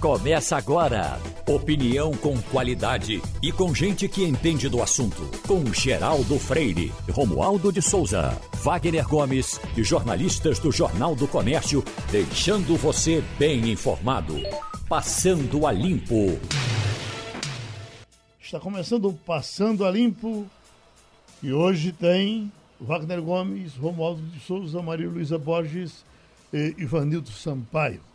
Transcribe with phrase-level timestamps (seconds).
[0.00, 1.18] Começa agora.
[1.44, 5.28] Opinião com qualidade e com gente que entende do assunto.
[5.44, 11.82] Com Geraldo Freire, Romualdo de Souza, Wagner Gomes e jornalistas do Jornal do Comércio,
[12.12, 14.36] deixando você bem informado.
[14.88, 16.38] Passando a Limpo.
[18.40, 20.46] Está começando o Passando a Limpo
[21.42, 26.04] e hoje tem Wagner Gomes, Romualdo de Souza, Maria Luísa Borges
[26.52, 28.07] e Ivanildo Sampaio.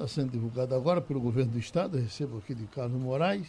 [0.00, 3.48] Está sendo divulgado agora pelo governo do estado, eu recebo aqui de Carlos Moraes.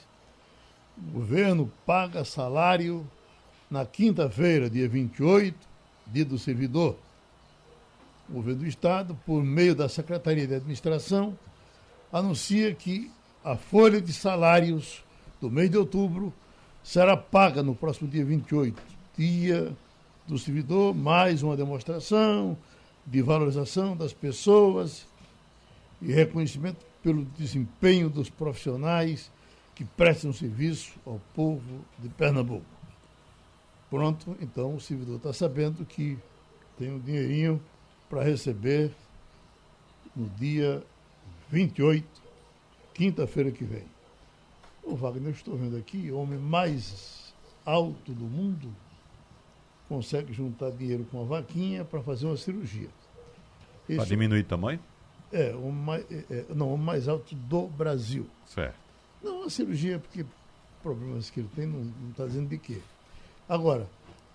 [0.97, 3.09] O governo paga salário
[3.69, 5.57] na quinta-feira, dia 28,
[6.07, 6.97] dia do servidor.
[8.29, 11.39] O governo do estado, por meio da Secretaria de Administração,
[12.11, 13.09] anuncia que
[13.45, 15.05] a folha de salários
[15.39, 16.33] do mês de outubro
[16.83, 18.77] será paga no próximo dia 28,
[19.17, 19.71] dia
[20.27, 22.57] do servidor, mais uma demonstração
[23.07, 25.09] de valorização das pessoas
[26.01, 29.31] e reconhecimento pelo desempenho dos profissionais
[29.75, 32.65] que prestam serviço ao povo de Pernambuco.
[33.89, 36.17] Pronto, então o servidor está sabendo que
[36.77, 37.61] tem um dinheirinho
[38.09, 38.91] para receber
[40.15, 40.83] no dia
[41.49, 42.05] 28,
[42.93, 43.83] quinta-feira que vem.
[44.83, 47.33] O Wagner, eu estou vendo aqui, o homem mais
[47.65, 48.73] alto do mundo
[49.87, 52.89] consegue juntar dinheiro com a vaquinha para fazer uma cirurgia.
[53.87, 54.79] Para diminuir o tamanho?
[55.31, 58.27] É, o mais, é, é, não, o mais alto do Brasil.
[58.45, 58.75] Certo.
[59.23, 60.25] Não, a cirurgia, porque
[60.81, 62.81] problemas que ele tem, não está dizendo de quê.
[63.47, 63.87] Agora,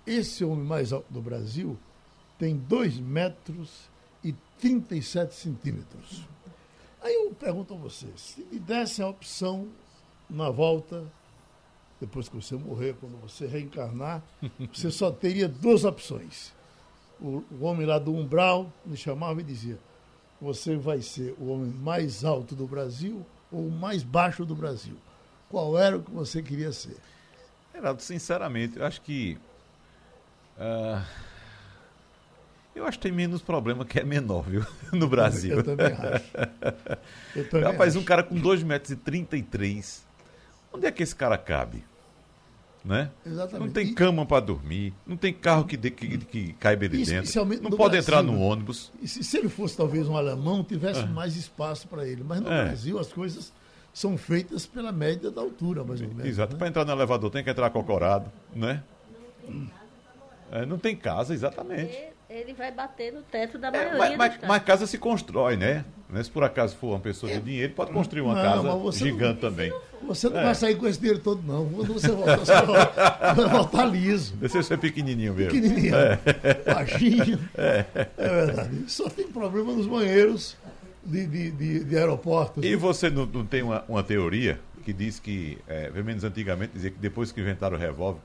[0.07, 1.77] esse homem mais alto do Brasil
[2.39, 3.89] tem 2 metros
[4.23, 6.25] e 37 centímetros.
[7.03, 9.69] Aí eu pergunto a você, se me desse a opção
[10.29, 11.05] na volta,
[12.01, 14.23] depois que você morrer, quando você reencarnar,
[14.73, 16.53] você só teria duas opções.
[17.21, 19.79] O, o homem lá do umbral me chamava e dizia:
[20.41, 24.97] você vai ser o homem mais alto do Brasil ou o mais baixo do Brasil?
[25.49, 26.97] Qual era o que você queria ser?
[27.75, 29.39] Geraldo, sinceramente, eu acho que.
[30.59, 31.05] Uh,
[32.75, 34.65] eu acho que tem menos problema que é menor, viu?
[34.93, 35.57] No Brasil.
[35.57, 36.33] Eu também acho.
[37.35, 38.03] Eu também Rapaz, acho.
[38.03, 40.07] um cara com 2,33 metros e 33,
[40.73, 41.85] onde é que esse cara cabe?
[42.87, 43.11] Né?
[43.27, 43.67] Exatamente.
[43.67, 47.45] Não tem cama para dormir, não tem carro que, de, que, que caiba ali dentro,
[47.45, 48.93] não pode Brasil, entrar no ônibus.
[49.05, 51.07] Se, se, ele fosse talvez um alemão, tivesse é.
[51.07, 52.23] mais espaço para ele.
[52.23, 52.67] Mas no é.
[52.67, 53.53] Brasil as coisas
[53.93, 56.27] são feitas pela média da altura, mais ou menos.
[56.27, 56.53] Exato.
[56.53, 56.59] Né?
[56.59, 58.85] Para entrar no elevador tem que entrar cocorado, né?
[60.53, 62.16] É, não tem casa, exatamente.
[62.29, 65.85] Ele vai bater no teto da maioria é, mas, mas, mas, casa se constrói, né?
[66.23, 69.51] Se por acaso for uma pessoa de dinheiro, pode construir uma não, casa gigante não,
[69.51, 69.73] também.
[70.03, 70.45] Você não é.
[70.45, 71.69] vai sair com esse dinheiro todo, não.
[71.69, 74.37] Quando você voltar, você vai voltar liso.
[74.41, 75.53] Você ser pequenininho mesmo.
[75.53, 75.95] Pequenininho.
[75.95, 76.75] É.
[76.75, 77.39] Baixinho.
[77.57, 77.85] É.
[78.17, 78.85] é verdade.
[78.89, 80.57] Só tem problema nos banheiros
[81.05, 82.65] de, de, de, de aeroportos.
[82.65, 86.73] E você não, não tem uma, uma teoria que diz que, é, pelo menos antigamente,
[86.75, 88.21] dizia que depois que inventaram o revólver,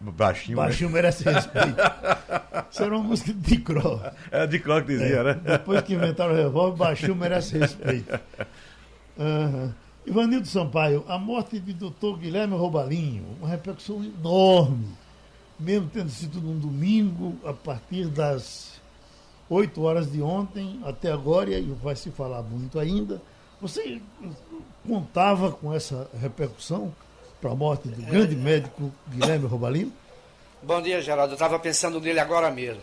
[0.00, 0.56] Baixinho.
[0.56, 0.94] Baixinho né?
[0.94, 1.76] merece respeito.
[2.70, 4.00] Isso era uma música de Dicró.
[4.30, 5.40] É de Dicró que dizia, é, né?
[5.42, 8.18] Depois que inventaram o revólver, baixinho merece respeito.
[9.16, 9.72] Uhum.
[10.06, 14.88] Ivanildo Sampaio, a morte de doutor Guilherme Robalinho, uma repercussão enorme,
[15.58, 18.80] mesmo tendo sido num domingo, a partir das
[19.50, 23.20] 8 horas de ontem até agora, e vai se falar muito ainda.
[23.60, 24.00] Você
[24.86, 26.92] contava com essa repercussão?
[27.40, 29.92] Para a morte do grande médico Guilherme Robalino?
[30.62, 31.32] Bom dia, Geraldo.
[31.32, 32.82] Eu estava pensando nele agora mesmo.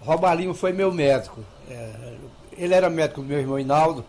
[0.00, 1.44] Robalino foi meu médico.
[1.68, 2.14] É,
[2.56, 4.04] ele era médico do meu irmão Hinaldo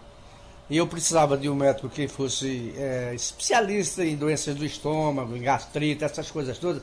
[0.69, 5.41] e eu precisava de um médico que fosse é, especialista em doenças do estômago, em
[5.41, 6.81] gastrite, essas coisas todas.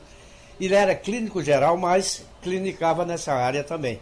[0.59, 3.99] Ele era clínico geral, mas clinicava nessa área também.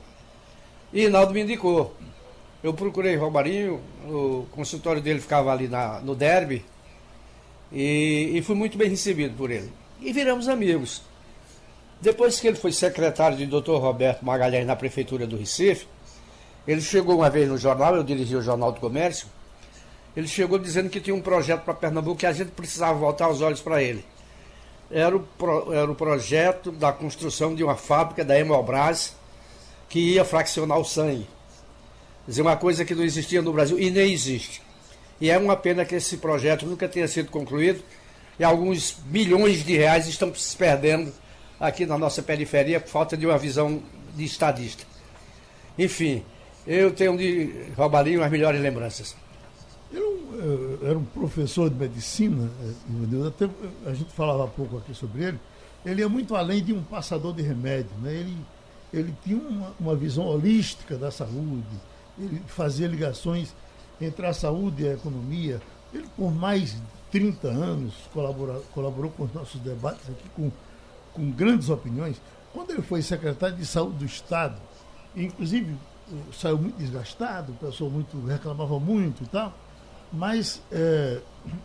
[0.92, 1.96] E Hinaldo me indicou.
[2.62, 6.66] Eu procurei Robarinho, o consultório dele ficava ali na, no Derby,
[7.72, 9.72] e, e fui muito bem recebido por ele.
[10.02, 11.02] E viramos amigos.
[12.02, 13.75] Depois que ele foi secretário de Dr.
[13.75, 15.85] Roberto Magalhães na Prefeitura do Recife,
[16.68, 19.28] ele chegou uma vez no jornal, eu dirigi o Jornal do Comércio,
[20.16, 23.41] ele chegou dizendo que tinha um projeto para Pernambuco que a gente precisava voltar os
[23.41, 24.03] olhos para ele.
[24.90, 29.16] Era o, pro, era o projeto da construção de uma fábrica da Hemobras
[29.88, 31.28] que ia fraccionar o sangue.
[32.26, 34.61] Quer dizer, uma coisa que não existia no Brasil e nem existe.
[35.22, 37.84] E é uma pena que esse projeto nunca tenha sido concluído
[38.40, 41.12] e alguns milhões de reais estão se perdendo
[41.60, 43.84] aqui na nossa periferia por falta de uma visão
[44.16, 44.86] de estadista.
[45.78, 46.24] Enfim,
[46.66, 49.16] eu tenho de Robalinho as melhores lembranças.
[49.94, 53.50] Era um, era um professor de medicina, eh, até
[53.86, 55.40] a gente falava pouco aqui sobre ele,
[55.86, 58.14] ele é muito além de um passador de remédio, né?
[58.14, 58.38] ele,
[58.94, 61.64] ele tinha uma, uma visão holística da saúde,
[62.20, 63.54] ele fazia ligações
[64.01, 65.61] entre a saúde e a economia.
[65.93, 66.81] Ele, por mais de
[67.11, 70.51] 30 anos, colaborou, colaborou com os nossos debates aqui, com,
[71.13, 72.22] com grandes opiniões.
[72.53, 74.55] Quando ele foi secretário de Saúde do Estado,
[75.16, 75.75] inclusive
[76.34, 79.53] saiu muito desgastado, o pessoal muito, reclamava muito e tal,
[80.11, 81.22] mas é,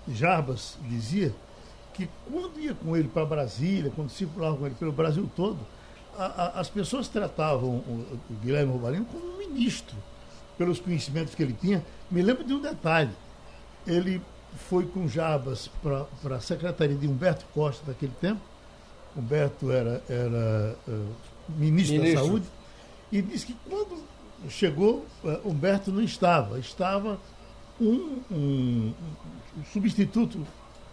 [0.08, 1.34] Jarbas dizia
[1.92, 5.58] que quando ia com ele para Brasília, quando circulava com ele pelo Brasil todo,
[6.16, 9.96] a, a, as pessoas tratavam o, o Guilherme Robalino como um ministro,
[10.56, 11.84] pelos conhecimentos que ele tinha.
[12.10, 13.10] Me lembro de um detalhe.
[13.86, 14.20] Ele
[14.68, 18.40] foi com Jarbas para a secretaria de Humberto Costa daquele tempo.
[19.16, 21.14] Humberto era, era uh,
[21.48, 22.46] ministro, ministro, da Saúde.
[23.12, 24.02] E disse que quando
[24.48, 26.58] chegou, uh, Humberto não estava.
[26.58, 27.18] Estava
[27.80, 28.94] um, um,
[29.58, 30.44] um substituto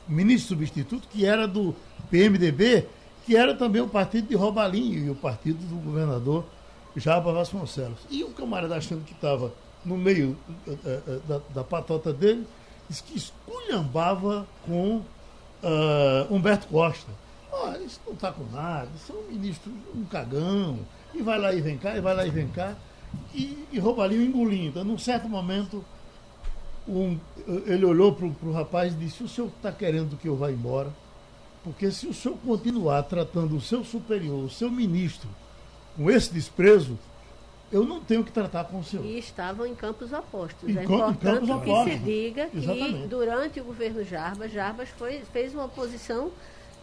[0.08, 1.76] ministro substituto, que era do
[2.10, 2.88] PMDB,
[3.26, 6.46] que era também o partido de Robalinho e o partido do governador
[6.96, 8.00] Jaba Vasconcelos.
[8.10, 9.54] E o camarada achando que estava
[9.86, 12.46] no meio uh, da, da, patota dele,
[12.90, 15.02] disse que esculhambava com
[16.30, 17.12] Humberto Costa.
[17.52, 20.80] Olha, isso não está com nada, isso é um ministro, um cagão,
[21.14, 22.76] e vai lá e vem cá, e vai lá e vem cá.
[23.34, 24.70] E, e Robalinho engolindo.
[24.70, 25.84] Então, num certo momento,
[26.88, 27.18] um,
[27.66, 30.92] ele olhou para o rapaz e disse: O senhor está querendo que eu vá embora?
[31.64, 35.30] Porque se o senhor continuar tratando o seu superior, o seu ministro,
[35.96, 36.98] com esse desprezo,
[37.72, 39.06] eu não tenho que tratar com o senhor.
[39.06, 40.70] E estavam em campos opostos.
[40.70, 41.94] Em é importante que opostos.
[41.94, 43.02] se diga Exatamente.
[43.02, 46.32] que durante o governo Jarbas, Jarbas foi, fez uma oposição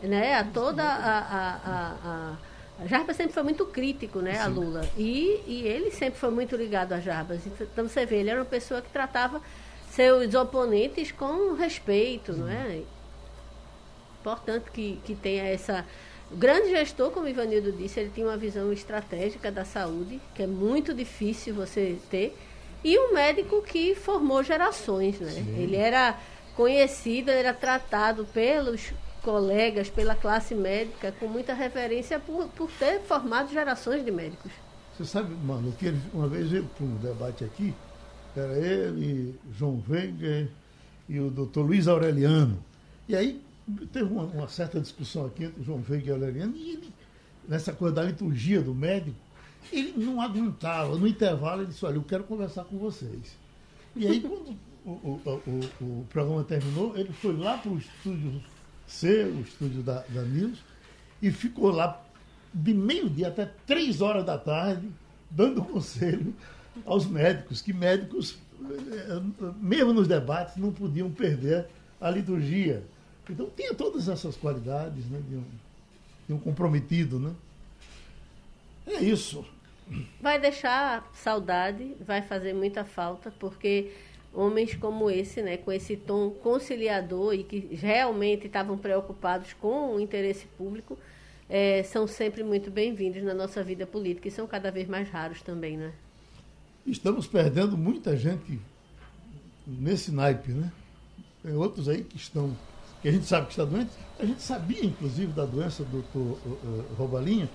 [0.02, 2.36] né, a toda a, a, a,
[2.80, 4.88] a Jarbas sempre foi muito crítico né, a Lula.
[4.96, 7.40] E, e ele sempre foi muito ligado a Jarbas.
[7.46, 9.42] Então você vê, ele era uma pessoa que tratava
[9.90, 12.82] seus oponentes com respeito, não é?
[14.20, 15.84] Importante que, que tenha essa.
[16.30, 20.46] O grande gestor, como Ivanildo disse, ele tinha uma visão estratégica da saúde, que é
[20.46, 22.36] muito difícil você ter,
[22.84, 25.30] e um médico que formou gerações, né?
[25.30, 25.56] Sim.
[25.58, 26.18] Ele era
[26.54, 28.92] conhecido, ele era tratado pelos
[29.22, 34.52] colegas, pela classe médica, com muita reverência por, por ter formado gerações de médicos.
[34.96, 37.74] Você sabe, mano, que ele, uma vez eu um debate aqui,
[38.36, 40.48] era ele, João Wenger
[41.08, 42.62] e o doutor Luiz Aureliano.
[43.08, 43.40] E aí
[43.92, 46.92] teve uma, uma, certa discussão aqui entre o João Wenger e o Aureliano, e ele,
[47.48, 49.16] nessa coisa da liturgia do médico,
[49.72, 50.96] ele não aguentava.
[50.96, 53.36] No intervalo, ele disse, olha, eu quero conversar com vocês.
[53.94, 58.42] E aí, quando o, o, o, o programa terminou, ele foi lá para o estúdio
[58.86, 60.58] C, o estúdio da, da News,
[61.20, 62.02] e ficou lá
[62.52, 64.88] de meio-dia até três horas da tarde,
[65.30, 66.34] dando conselho
[66.86, 68.38] aos médicos, que médicos,
[69.60, 71.66] mesmo nos debates, não podiam perder
[72.00, 72.84] a liturgia.
[73.28, 75.44] Então tinha todas essas qualidades né, de, um,
[76.28, 77.18] de um comprometido.
[77.18, 77.34] Né?
[78.86, 79.44] É isso.
[80.20, 83.92] Vai deixar saudade, vai fazer muita falta, porque
[84.32, 90.00] homens como esse, né, com esse tom conciliador e que realmente estavam preocupados com o
[90.00, 90.98] interesse público,
[91.48, 95.40] é, são sempre muito bem-vindos na nossa vida política e são cada vez mais raros
[95.40, 95.92] também, né?
[96.86, 98.58] Estamos perdendo muita gente
[99.66, 100.70] nesse naipe, né?
[101.42, 102.54] Tem outros aí que estão,
[103.02, 103.90] que a gente sabe que está doente.
[104.18, 106.38] A gente sabia, inclusive, da doença do doutor
[106.96, 107.48] Robalinha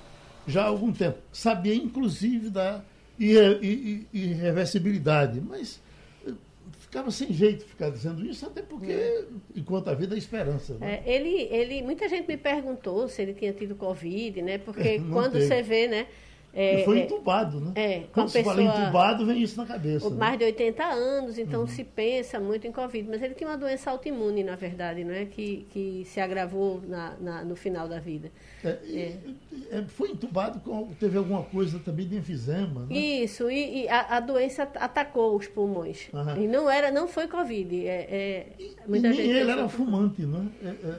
[0.48, 1.18] já há algum tempo.
[1.32, 2.82] Sabia, inclusive, da
[3.20, 5.42] irreversibilidade.
[5.42, 5.82] Mas
[6.28, 6.36] uh,
[6.80, 9.26] ficava sem jeito ficar dizendo isso, até porque, é.
[9.56, 10.74] enquanto a vida, é esperança.
[10.76, 11.02] Né?
[11.06, 14.58] É, ele, ele, muita gente me perguntou se ele tinha tido Covid, né?
[14.58, 15.48] Porque quando teve.
[15.48, 16.08] você vê, né?
[16.56, 17.72] É, e foi é, entubado, né?
[17.74, 20.08] É, Quando se pessoa, fala entubado, vem isso na cabeça.
[20.08, 20.16] Né?
[20.16, 20.38] Mais né?
[20.38, 21.68] de 80 anos, então uhum.
[21.68, 23.10] se pensa muito em Covid.
[23.10, 25.26] Mas ele tinha uma doença autoimune, na verdade, não é?
[25.26, 28.32] Que, que se agravou na, na no final da vida.
[28.64, 29.18] É, é.
[29.72, 32.96] é, foi entubado, com, teve alguma coisa também de enfisema, né?
[32.96, 36.08] Isso, e, e a, a, doença atacou os pulmões.
[36.14, 36.44] Uhum.
[36.44, 37.88] E não, era, não foi Covid.
[37.88, 40.48] É, é e, e nem ele era fumante, né?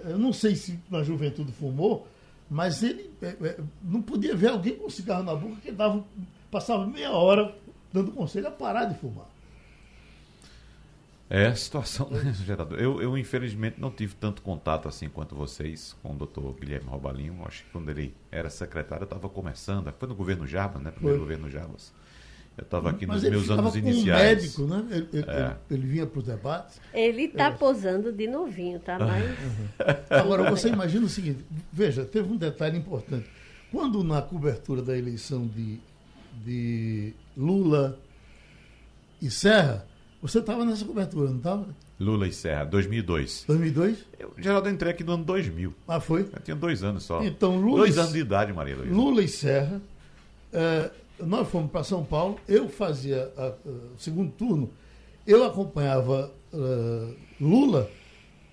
[0.05, 2.07] eu não sei se na juventude fumou,
[2.55, 6.05] mas ele é, é, não podia ver alguém com cigarro na boca que dava,
[6.53, 7.53] passava meia hora
[7.93, 9.27] dando conselho a parar de fumar.
[11.29, 12.79] É a situação, né, gerador?
[12.79, 17.43] Eu, eu, infelizmente, não tive tanto contato assim quanto vocês com o doutor Guilherme Robalinho.
[17.45, 19.93] Acho que quando ele era secretário, eu estava começando.
[19.99, 20.93] Foi no governo Jarbas, né?
[20.93, 21.27] Primeiro Foi.
[21.27, 21.93] governo Jarbas.
[22.57, 24.59] Eu estava aqui Mas nos meus anos iniciais.
[24.59, 24.87] Um médico, né?
[24.91, 25.57] Ele, ele, é.
[25.71, 26.81] ele vinha para os debates.
[26.93, 27.51] Ele está é.
[27.51, 28.97] posando de novinho, tá?
[28.99, 29.25] Mas...
[29.25, 29.69] Uhum.
[30.11, 33.29] Agora, você imagina o seguinte: veja, teve um detalhe importante.
[33.73, 35.81] Quando na cobertura da eleição de,
[36.45, 37.99] de Lula
[39.21, 39.85] e Serra,
[40.23, 41.67] você estava nessa cobertura, não estava?
[41.99, 43.45] Lula e Serra, 2002.
[43.49, 44.07] 2002?
[44.17, 45.75] Eu, Geraldo, entrei aqui no ano 2000.
[45.89, 46.23] Ah, foi?
[46.23, 47.23] Eu tinha dois anos só.
[47.25, 48.95] Então, Lula dois anos de idade, Maria Luísa.
[48.95, 49.83] Lula e Serra.
[50.53, 53.33] É, nós fomos para São Paulo, eu fazia
[53.67, 54.71] o segundo turno
[55.27, 57.91] eu acompanhava uh, Lula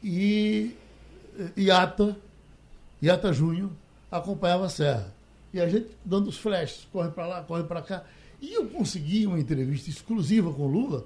[0.01, 0.75] e
[1.57, 2.15] Iata,
[3.01, 3.69] Iata Júnior,
[4.09, 5.13] acompanhava Serra.
[5.53, 8.05] E a gente dando os flashes, corre para lá, corre para cá.
[8.39, 11.05] E eu consegui uma entrevista exclusiva com Lula,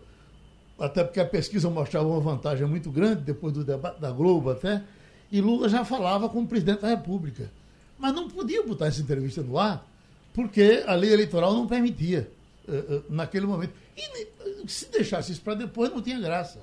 [0.79, 4.83] até porque a pesquisa mostrava uma vantagem muito grande, depois do debate da Globo até,
[5.31, 7.51] e Lula já falava como presidente da República.
[7.97, 9.85] Mas não podia botar essa entrevista no ar,
[10.35, 12.29] porque a lei eleitoral não permitia,
[12.67, 13.73] uh, uh, naquele momento.
[13.95, 16.59] E se deixasse isso para depois, não tinha graça.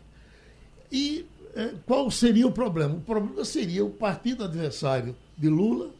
[0.93, 1.27] E
[1.57, 2.95] uh, qual seria o problema?
[2.95, 5.91] O problema seria o partido adversário de Lula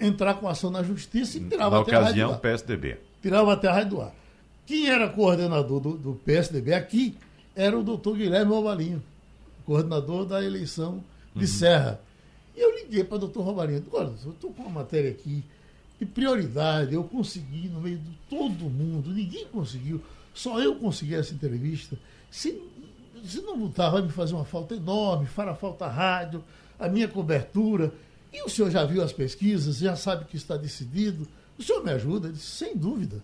[0.00, 4.00] entrar com ação na justiça e tirar Na ocasião, o PSDB tirava a terra do
[4.00, 4.14] ar.
[4.64, 7.16] Quem era coordenador do, do PSDB aqui
[7.56, 9.02] era o doutor Guilherme Robalinho,
[9.66, 11.02] coordenador da eleição
[11.34, 11.50] de uhum.
[11.50, 12.00] Serra.
[12.56, 15.42] E eu liguei para o doutor Robalinho, olha, eu estou com uma matéria aqui
[16.04, 20.00] de prioridade, eu consegui no meio de todo mundo, ninguém conseguiu,
[20.34, 21.98] só eu consegui essa entrevista.
[22.30, 22.60] Se,
[23.24, 26.44] se não botar, vai me fazer uma falta enorme, fará falta rádio,
[26.78, 27.92] a minha cobertura.
[28.32, 31.26] E o senhor já viu as pesquisas, já sabe que está decidido.
[31.58, 32.30] O senhor me ajuda?
[32.30, 33.22] Disse, sem dúvida.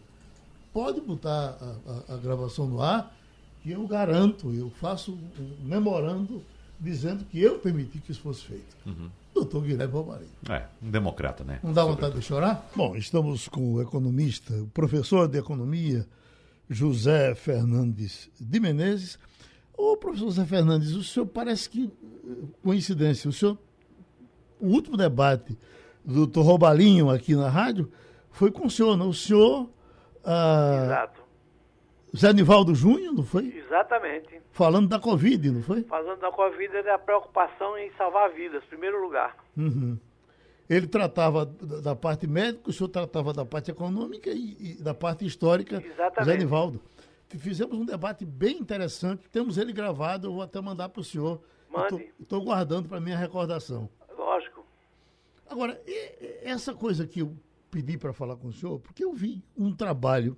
[0.72, 3.14] Pode botar a, a, a gravação no ar,
[3.62, 6.42] que eu garanto, eu faço um memorando
[6.78, 8.76] dizendo que eu permiti que isso fosse feito.
[8.87, 9.10] Uhum.
[9.34, 10.30] Doutor Guilherme Romarinho.
[10.49, 11.60] É, um democrata, né?
[11.62, 12.68] Não dá vontade de chorar?
[12.75, 16.06] Bom, estamos com o economista, o professor de economia,
[16.68, 19.18] José Fernandes de Menezes.
[19.76, 21.90] Ô, professor José Fernandes, o senhor parece que,
[22.62, 23.56] coincidência, o senhor,
[24.60, 25.56] o último debate
[26.04, 27.90] do doutor Robalinho aqui na rádio,
[28.30, 29.08] foi com o senhor, não?
[29.08, 29.70] O senhor.
[30.25, 31.20] Ah, Exato.
[32.17, 33.55] Zé Nivaldo Júnior, não foi?
[33.57, 34.40] Exatamente.
[34.52, 35.83] Falando da Covid, não foi?
[35.85, 39.37] Falando da Covid e da preocupação em salvar vidas, em primeiro lugar.
[39.57, 39.99] Uhum.
[40.69, 45.25] Ele tratava da parte médica, o senhor tratava da parte econômica e, e da parte
[45.25, 45.83] histórica.
[45.85, 46.25] Exatamente.
[46.25, 46.81] Zé Nivaldo.
[47.29, 51.40] Fizemos um debate bem interessante, temos ele gravado, eu vou até mandar para o senhor.
[51.71, 52.12] Mande.
[52.21, 53.88] Estou guardando para minha recordação.
[54.17, 54.67] Lógico.
[55.49, 55.81] Agora,
[56.43, 57.37] essa coisa que eu
[57.71, 60.37] pedi para falar com o senhor, porque eu vi um trabalho,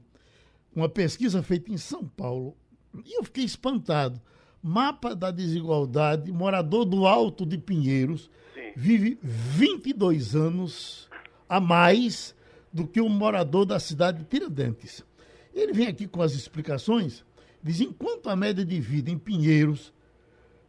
[0.75, 2.57] uma pesquisa feita em São Paulo,
[3.05, 4.21] e eu fiquei espantado.
[4.63, 8.73] Mapa da desigualdade, morador do Alto de Pinheiros, Sim.
[8.77, 11.09] vive 22 anos
[11.49, 12.35] a mais
[12.73, 15.05] do que o morador da cidade de Tiradentes.
[15.53, 17.25] Ele vem aqui com as explicações,
[17.63, 19.93] diz, enquanto a média de vida em Pinheiros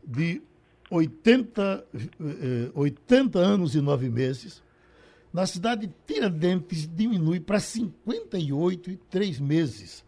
[0.04, 0.42] de
[0.90, 1.86] 80,
[2.74, 4.62] 80 eh, anos e 9 meses,
[5.34, 10.06] na cidade de Tiradentes diminui para 58 e 3 meses.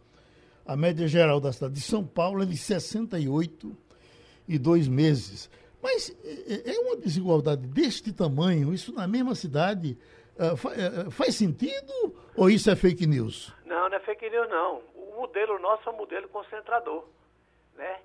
[0.64, 3.76] A média geral da cidade de São Paulo é de 68
[4.48, 5.50] e 2 meses.
[5.82, 9.98] Mas é, é uma desigualdade deste tamanho, isso na mesma cidade,
[10.38, 13.52] uh, faz sentido ou isso é fake news?
[13.66, 14.82] Não, não é fake news não.
[14.96, 17.04] O modelo nosso é um modelo concentrador.
[17.76, 18.00] Né?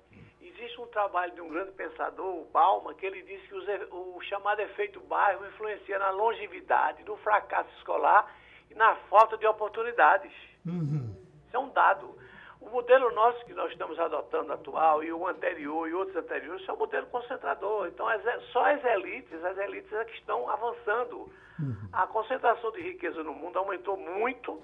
[0.61, 3.55] Existe um trabalho de um grande pensador, o Bauman, que ele disse que
[3.91, 8.31] o, chamado efeito bairro influencia na longevidade, no fracasso escolar
[8.69, 10.31] e na falta de oportunidades.
[10.65, 11.15] Uhum.
[11.47, 12.15] Isso é um dado.
[12.59, 16.71] O modelo nosso que nós estamos adotando atual e o anterior e outros anteriores é
[16.71, 17.87] um modelo concentrador.
[17.87, 21.31] Então, as, só as elites, as elites é que estão avançando.
[21.59, 21.89] Uhum.
[21.91, 24.61] A concentração de riqueza no mundo aumentou muito,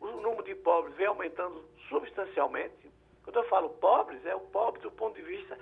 [0.00, 2.89] o número de pobres vem aumentando substancialmente.
[3.24, 5.56] Quando eu falo pobres, é o pobre do ponto de vista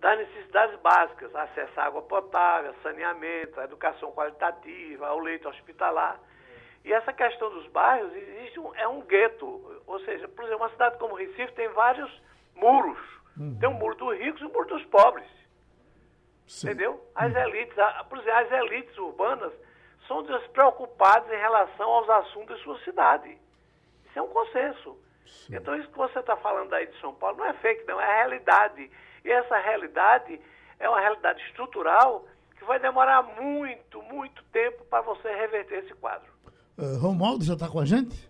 [0.00, 6.20] das necessidades básicas, acesso à água potável, saneamento, à educação qualitativa, ao leito hospitalar.
[6.84, 10.70] E essa questão dos bairros existe um, é um gueto, ou seja, por exemplo, uma
[10.70, 12.10] cidade como Recife tem vários
[12.54, 12.98] muros.
[13.36, 13.58] Uhum.
[13.58, 15.28] Tem o um muro dos ricos e o um muro dos pobres.
[16.46, 16.68] Sim.
[16.68, 17.04] Entendeu?
[17.14, 17.40] As uhum.
[17.40, 17.76] elites,
[18.08, 19.52] por exemplo, as elites urbanas
[20.06, 23.36] são despreocupadas em relação aos assuntos de sua cidade.
[24.06, 24.98] Isso é um consenso.
[25.28, 25.56] Sim.
[25.56, 28.16] Então, isso que você está falando aí de São Paulo não é fake, não, é
[28.16, 28.90] realidade.
[29.24, 30.40] E essa realidade
[30.78, 36.28] é uma realidade estrutural que vai demorar muito, muito tempo para você reverter esse quadro.
[36.76, 38.28] Uh, Romualdo já está com a gente?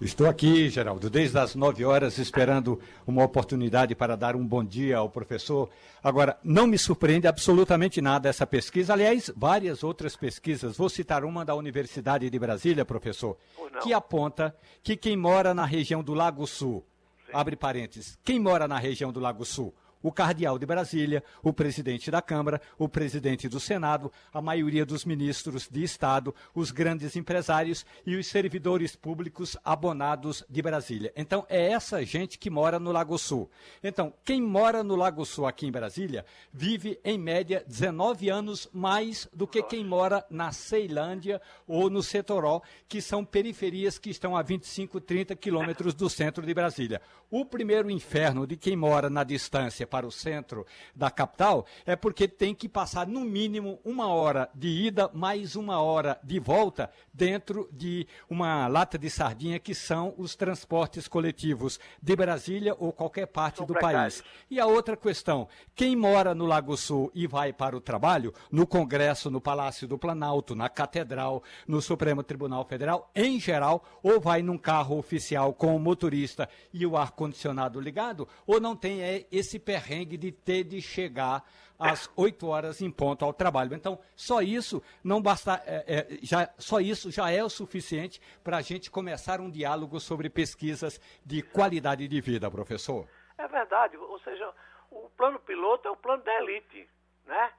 [0.00, 4.96] Estou aqui, Geraldo, desde as 9 horas, esperando uma oportunidade para dar um bom dia
[4.96, 5.68] ao professor.
[6.00, 8.92] Agora, não me surpreende absolutamente nada essa pesquisa.
[8.92, 10.76] Aliás, várias outras pesquisas.
[10.76, 13.36] Vou citar uma da Universidade de Brasília, professor,
[13.82, 16.86] que aponta que quem mora na região do Lago Sul,
[17.26, 17.32] Sim.
[17.34, 22.10] abre parênteses, quem mora na região do Lago Sul, o cardeal de Brasília, o presidente
[22.10, 27.84] da Câmara, o presidente do Senado, a maioria dos ministros de Estado, os grandes empresários
[28.06, 31.12] e os servidores públicos abonados de Brasília.
[31.16, 33.50] Então, é essa gente que mora no Lago Sul.
[33.82, 39.28] Então, quem mora no Lago Sul aqui em Brasília vive, em média, 19 anos mais
[39.32, 44.42] do que quem mora na Ceilândia ou no Setoró, que são periferias que estão a
[44.42, 47.00] 25, 30 quilômetros do centro de Brasília.
[47.30, 50.64] O primeiro inferno de quem mora na distância para o centro
[50.94, 55.80] da capital é porque tem que passar no mínimo uma hora de ida mais uma
[55.80, 62.14] hora de volta dentro de uma lata de sardinha que são os transportes coletivos de
[62.14, 64.22] Brasília ou qualquer parte do país.
[64.48, 68.66] E a outra questão, quem mora no Lago Sul e vai para o trabalho, no
[68.66, 74.42] Congresso, no Palácio do Planalto, na Catedral, no Supremo Tribunal Federal, em geral, ou vai
[74.42, 79.26] num carro oficial com o motorista e o ar ar-condicionado ligado, ou não tem é,
[79.32, 81.44] esse perrengue de ter de chegar
[81.78, 83.74] às 8 horas em ponto ao trabalho.
[83.74, 88.56] Então, só isso não basta, é, é, já, só isso já é o suficiente para
[88.56, 93.06] a gente começar um diálogo sobre pesquisas de qualidade de vida, professor.
[93.38, 94.52] É verdade, ou seja,
[94.90, 96.88] o plano piloto é o plano da elite,
[97.24, 97.52] né?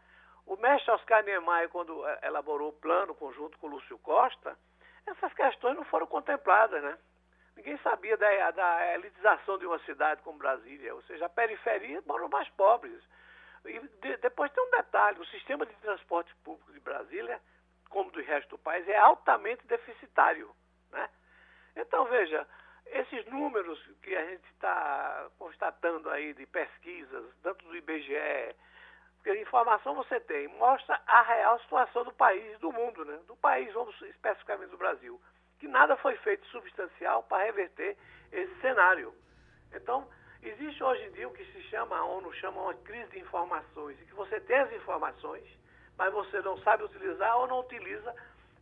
[0.45, 4.57] O mestre Oscar Niemeyer, quando é, elaborou o plano conjunto com o Lúcio Costa,
[5.05, 6.97] essas questões não foram contempladas, né?
[7.59, 12.29] Ninguém sabia da, da elitização de uma cidade como Brasília, ou seja, a periferia moram
[12.29, 13.03] mais pobres.
[13.65, 17.37] E de, depois tem um detalhe: o sistema de transporte público de Brasília,
[17.89, 20.49] como do resto do país, é altamente deficitário.
[20.89, 21.09] Né?
[21.75, 22.47] Então, veja,
[22.85, 28.55] esses números que a gente está constatando aí de pesquisas, tanto do IBGE,
[29.17, 33.19] porque informação você tem, mostra a real situação do país, do mundo, né?
[33.27, 35.19] do país, vamos especificamente do Brasil
[35.59, 37.97] que nada foi feito substancial para reverter
[38.31, 39.13] esse cenário.
[39.73, 40.07] Então,
[40.41, 43.99] existe hoje em dia o que se chama, a ONU chama uma crise de informações,
[44.01, 45.43] em que você tem as informações,
[45.97, 48.15] mas você não sabe utilizar ou não utiliza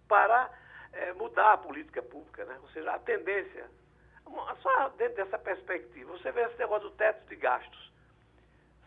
[0.08, 0.50] para
[0.94, 2.58] é, mudar a política pública, né?
[2.62, 3.70] ou seja, a tendência.
[4.62, 7.88] Só dentro dessa perspectiva, você vê esse negócio do teto de gastos.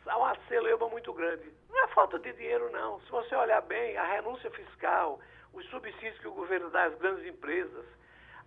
[0.07, 1.51] Há uma celeuma muito grande.
[1.69, 3.01] Não é falta de dinheiro, não.
[3.03, 5.21] Se você olhar bem, a renúncia fiscal,
[5.53, 7.87] os subsídios que o governo dá às grandes empresas,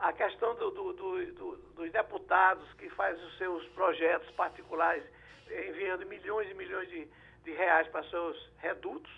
[0.04, 5.02] a questão do, do, do, dos deputados que fazem os seus projetos particulares,
[5.70, 7.08] enviando milhões e milhões de,
[7.46, 9.12] de reais para seus redutos,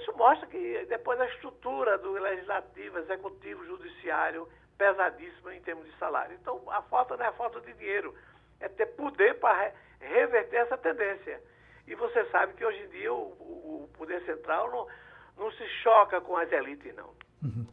[0.00, 6.36] isso mostra que depois a estrutura do legislativo, executivo, judiciário, pesadíssima em termos de salário.
[6.40, 8.12] Então, a falta não é a falta de dinheiro,
[8.58, 11.40] é ter poder para reverter essa tendência.
[11.86, 16.20] E você sabe que hoje em dia o, o poder central não, não se choca
[16.20, 17.14] com as elites, não.
[17.44, 17.66] Uhum.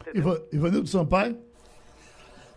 [0.51, 1.50] Ivanildo Sampaio?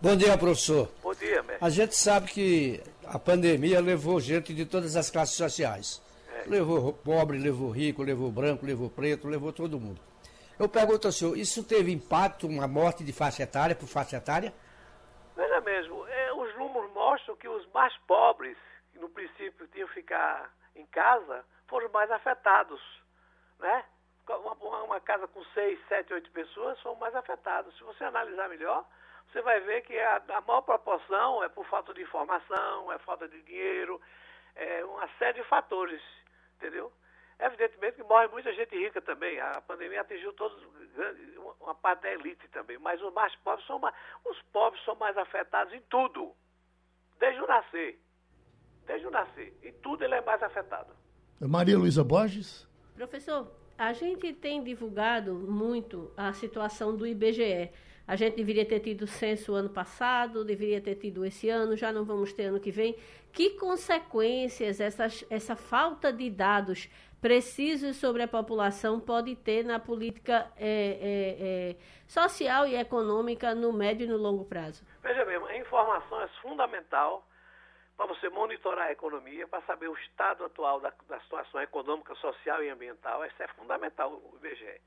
[0.05, 0.91] Bom dia, professor.
[1.03, 1.65] Bom dia, mestre.
[1.67, 6.03] A gente sabe que a pandemia levou gente de todas as classes sociais.
[6.31, 6.47] É.
[6.47, 9.99] Levou pobre, levou rico, levou branco, levou preto, levou todo mundo.
[10.59, 14.53] Eu pergunto ao senhor, isso teve impacto, uma morte de faixa etária por faixa etária?
[15.35, 18.59] Veja mesmo, é, os números mostram que os mais pobres,
[18.93, 22.81] que no princípio tinham que ficar em casa, foram mais afetados.
[23.59, 23.83] Né?
[24.29, 27.75] Uma, uma casa com seis, sete, oito pessoas foram mais afetados.
[27.79, 28.85] Se você analisar melhor,
[29.35, 33.27] você vai ver que a, a maior proporção é por falta de informação, é falta
[33.27, 34.01] de dinheiro,
[34.55, 36.01] é uma série de fatores,
[36.57, 36.93] entendeu?
[37.41, 39.41] Evidentemente que morre muita gente rica também.
[39.41, 40.57] A pandemia atingiu todos,
[41.61, 42.79] uma parte da elite também.
[42.79, 43.93] Mas os mais pobres são mais,
[44.25, 46.33] os pobres são mais afetados em tudo.
[47.19, 48.01] Desde o nascer.
[48.87, 49.53] Desde o nascer.
[49.65, 50.95] Em tudo ele é mais afetado.
[51.41, 52.69] Maria Luísa Borges.
[52.95, 57.73] Professor, a gente tem divulgado muito a situação do IBGE.
[58.07, 62.05] A gente deveria ter tido censo ano passado, deveria ter tido esse ano, já não
[62.05, 62.95] vamos ter ano que vem.
[63.33, 66.89] Que consequências essa, essa falta de dados
[67.21, 73.73] precisos sobre a população pode ter na política é, é, é, social e econômica no
[73.73, 74.85] médio e no longo prazo?
[75.03, 77.27] Veja mesmo, a informação é fundamental
[77.97, 82.63] para você monitorar a economia, para saber o estado atual da, da situação econômica, social
[82.63, 83.25] e ambiental.
[83.25, 84.81] Isso é fundamental, o IBGE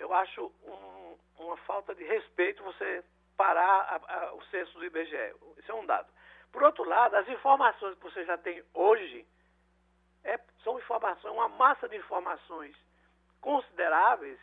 [0.00, 3.04] eu acho um, uma falta de respeito você
[3.36, 5.34] parar a, a, o censo do IBGE.
[5.58, 6.08] Isso é um dado.
[6.50, 9.26] Por outro lado, as informações que você já tem hoje
[10.24, 12.76] é, são informações, uma massa de informações
[13.40, 14.38] consideráveis,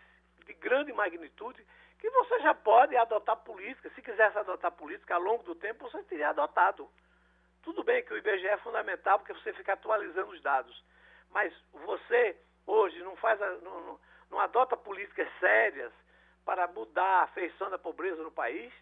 [0.46, 1.66] de grande magnitude,
[2.00, 3.90] que você já pode adotar política.
[3.90, 6.90] Se quisesse adotar política ao longo do tempo, você teria adotado.
[7.64, 10.84] Tudo bem que o IBGE é fundamental porque você fica atualizando os dados.
[11.32, 13.42] Mas você, hoje, não faz.
[13.42, 14.00] A, não, não
[14.40, 15.92] adota políticas sérias
[16.46, 18.74] para mudar a feição da pobreza no país,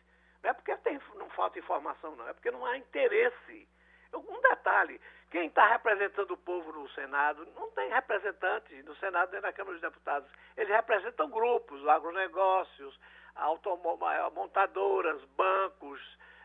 [0.44, 3.68] não é porque tem, não falta informação, não, é porque não há interesse.
[4.14, 9.42] Um detalhe, Quem está representando o povo no Senado não tem representante no Senado nem
[9.42, 10.32] na Câmara dos Deputados.
[10.56, 12.98] Eles representam grupos, agronegócios,
[14.34, 16.00] montadoras, bancos,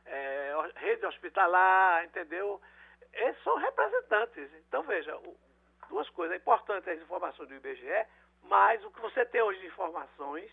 [0.07, 2.61] é, rede hospitalar, entendeu?
[3.13, 4.51] Esses são representantes.
[4.67, 5.17] Então, veja,
[5.89, 6.35] duas coisas.
[6.35, 8.07] É importante as informações do IBGE,
[8.49, 10.51] mas o que você tem hoje de informações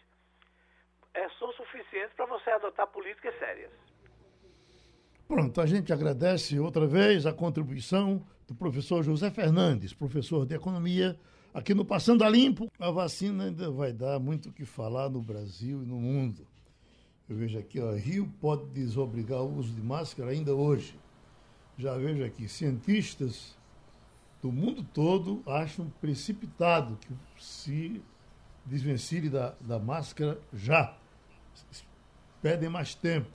[1.14, 3.72] é, são suficientes para você adotar políticas sérias.
[5.28, 11.20] Pronto, a gente agradece outra vez a contribuição do professor José Fernandes, professor de Economia,
[11.54, 12.72] aqui no Passando a Limpo.
[12.80, 16.48] A vacina ainda vai dar muito o que falar no Brasil e no mundo.
[17.28, 20.98] Eu vejo aqui, ó, Rio pode desobrigar o uso de máscara ainda hoje.
[21.78, 23.57] Já vejo aqui, cientistas
[24.48, 28.02] do mundo todo acham precipitado que se
[28.66, 30.96] desvencilhe da, da máscara já.
[32.42, 33.28] Pedem mais tempo.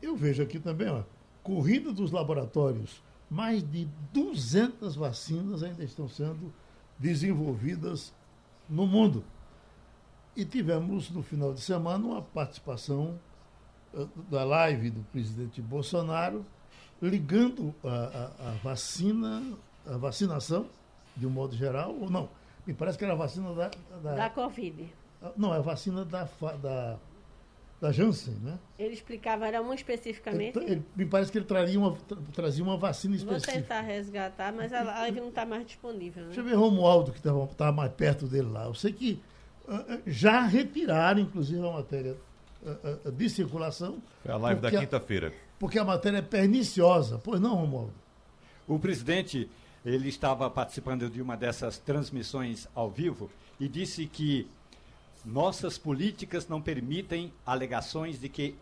[0.00, 1.02] Eu vejo aqui também, ó,
[1.42, 3.02] corrida dos laboratórios.
[3.28, 6.50] Mais de 200 vacinas ainda estão sendo
[6.98, 8.14] desenvolvidas
[8.66, 9.22] no mundo.
[10.34, 13.20] E tivemos no final de semana uma participação
[13.92, 16.44] uh, da live do presidente Bolsonaro
[17.02, 19.42] ligando a, a, a, vacina,
[19.86, 20.66] a vacinação,
[21.16, 22.28] de um modo geral, ou não?
[22.66, 23.70] Me parece que era a vacina da.
[24.02, 24.92] Da, da Covid.
[25.22, 26.28] Ah, não, é a vacina da,
[26.62, 26.98] da,
[27.80, 28.58] da Janssen, né?
[28.78, 30.58] Ele explicava, era uma especificamente.
[30.58, 31.96] Ele, ele, me parece que ele traria uma,
[32.32, 33.52] trazia uma vacina específica.
[33.52, 36.22] Vou tentar resgatar, mas a live não está mais disponível.
[36.22, 36.28] Né?
[36.28, 38.64] Deixa eu ver Romualdo, que estava mais perto dele lá.
[38.64, 39.20] Eu sei que
[39.68, 42.16] uh, já retiraram, inclusive, a matéria
[42.62, 43.98] uh, uh, de circulação.
[44.24, 45.32] É a live da quinta-feira.
[45.58, 47.20] Porque a matéria é perniciosa.
[47.22, 47.92] Pois não, Romualdo?
[48.66, 49.48] O presidente,
[49.84, 54.48] ele estava participando de uma dessas transmissões ao vivo e disse que
[55.24, 58.54] nossas políticas não permitem alegações de que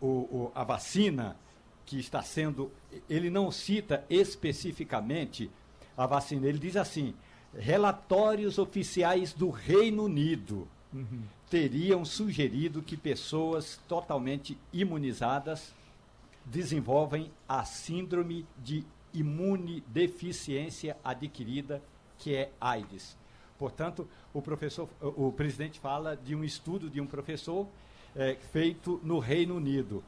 [0.00, 1.36] o, o, a vacina
[1.84, 2.70] que está sendo.
[3.08, 5.50] Ele não cita especificamente
[5.96, 7.14] a vacina, ele diz assim:
[7.56, 11.22] relatórios oficiais do Reino Unido uhum.
[11.48, 15.72] teriam sugerido que pessoas totalmente imunizadas
[16.44, 18.84] desenvolvem a síndrome de
[19.18, 21.82] imunodeficiência adquirida,
[22.18, 23.16] que é AIDS.
[23.58, 27.66] Portanto, o professor, o presidente fala de um estudo de um professor
[28.14, 30.04] é, feito no Reino Unido,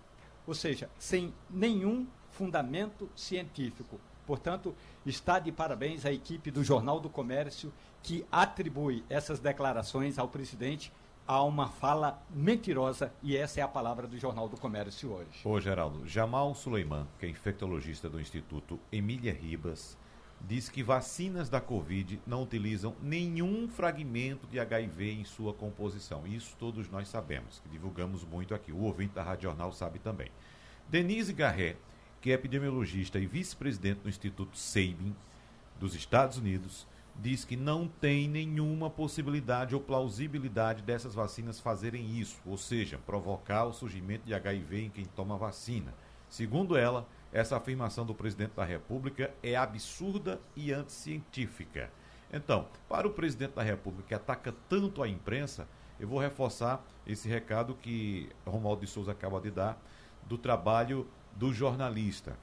[0.46, 3.98] ou seja, sem nenhum fundamento científico.
[4.26, 4.74] Portanto,
[5.06, 10.92] está de parabéns a equipe do Jornal do Comércio que atribui essas declarações ao presidente
[11.28, 15.28] a uma fala mentirosa e essa é a palavra do Jornal do Comércio hoje.
[15.44, 19.98] Ô Geraldo, Jamal Suleiman, que é infectologista do Instituto Emília Ribas,
[20.40, 26.26] diz que vacinas da Covid não utilizam nenhum fragmento de HIV em sua composição.
[26.26, 28.72] Isso todos nós sabemos, que divulgamos muito aqui.
[28.72, 30.30] O ouvinte da Rádio Jornal sabe também.
[30.88, 31.76] Denise Garret,
[32.22, 35.14] que é epidemiologista e vice-presidente do Instituto Sabin
[35.78, 36.86] dos Estados Unidos,
[37.18, 43.64] diz que não tem nenhuma possibilidade ou plausibilidade dessas vacinas fazerem isso, ou seja, provocar
[43.64, 45.92] o surgimento de HIV em quem toma vacina.
[46.28, 51.90] Segundo ela, essa afirmação do presidente da República é absurda e anticientífica.
[52.32, 55.66] Então, para o presidente da República que ataca tanto a imprensa,
[55.98, 59.82] eu vou reforçar esse recado que Romualdo de Souza acaba de dar
[60.26, 62.36] do trabalho do jornalista.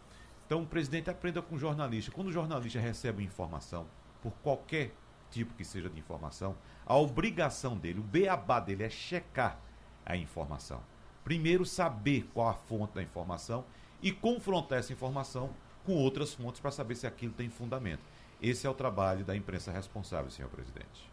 [0.46, 2.12] Então, o presidente aprenda com o jornalista.
[2.12, 3.88] Quando o jornalista recebe informação,
[4.26, 4.92] por qualquer
[5.30, 9.60] tipo que seja de informação, a obrigação dele, o beabá dele é checar
[10.04, 10.82] a informação.
[11.24, 13.64] Primeiro, saber qual a fonte da informação
[14.02, 15.52] e confrontar essa informação
[15.86, 18.02] com outras fontes para saber se aquilo tem fundamento.
[18.42, 21.12] Esse é o trabalho da imprensa responsável, senhor presidente.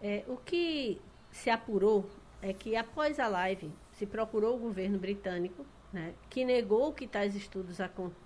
[0.00, 0.98] É, o que
[1.30, 2.08] se apurou
[2.40, 7.36] é que após a live se procurou o governo britânico, né, que negou que tais
[7.36, 7.76] estudos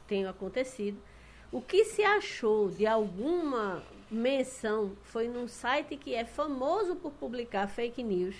[0.06, 1.02] tenham acontecido.
[1.50, 3.82] O que se achou de alguma
[4.12, 8.36] menção foi num site que é famoso por publicar fake news,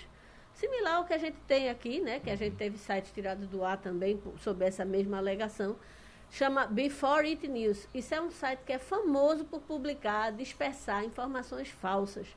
[0.53, 2.19] similar ao que a gente tem aqui, né?
[2.19, 5.75] Que a gente teve sites tirados do ar também sobre essa mesma alegação.
[6.29, 7.87] Chama Before It News.
[7.93, 12.27] Isso é um site que é famoso por publicar, dispersar informações falsas.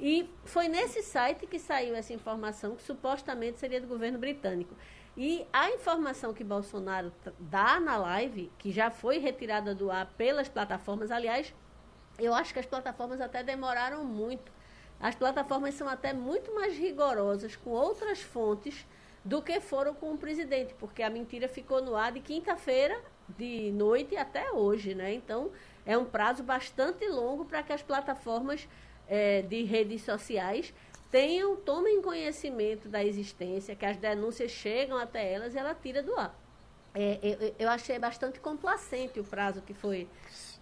[0.00, 4.74] E foi nesse site que saiu essa informação que supostamente seria do governo britânico.
[5.16, 10.48] E a informação que Bolsonaro dá na live, que já foi retirada do ar pelas
[10.48, 11.52] plataformas, aliás,
[12.18, 14.50] eu acho que as plataformas até demoraram muito.
[15.00, 18.86] As plataformas são até muito mais rigorosas com outras fontes
[19.24, 23.00] do que foram com o presidente, porque a mentira ficou no ar de quinta-feira
[23.36, 25.12] de noite até hoje, né?
[25.12, 25.50] Então
[25.84, 28.66] é um prazo bastante longo para que as plataformas
[29.06, 30.74] é, de redes sociais
[31.10, 36.14] tenham, tomem conhecimento da existência, que as denúncias chegam até elas e ela tira do
[36.14, 36.34] ar.
[36.94, 40.08] É, eu, eu, achei bastante complacente o prazo que foi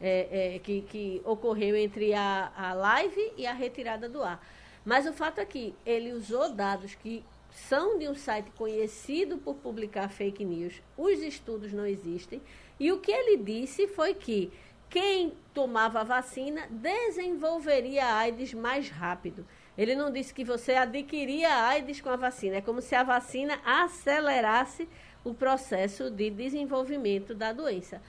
[0.01, 4.45] é, é, que, que ocorreu entre a, a live e a retirada do ar.
[4.85, 9.55] Mas o fato é que ele usou dados que são de um site conhecido por
[9.57, 12.41] publicar fake news, os estudos não existem,
[12.79, 14.53] e o que ele disse foi que
[14.91, 19.47] quem tomava a vacina desenvolveria a AIDS mais rápido.
[19.77, 23.59] Ele não disse que você adquiria AIDS com a vacina, é como se a vacina
[23.65, 24.89] acelerasse
[25.25, 28.01] o processo de desenvolvimento da doença.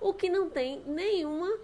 [0.00, 1.58] O que não tem nenhuma,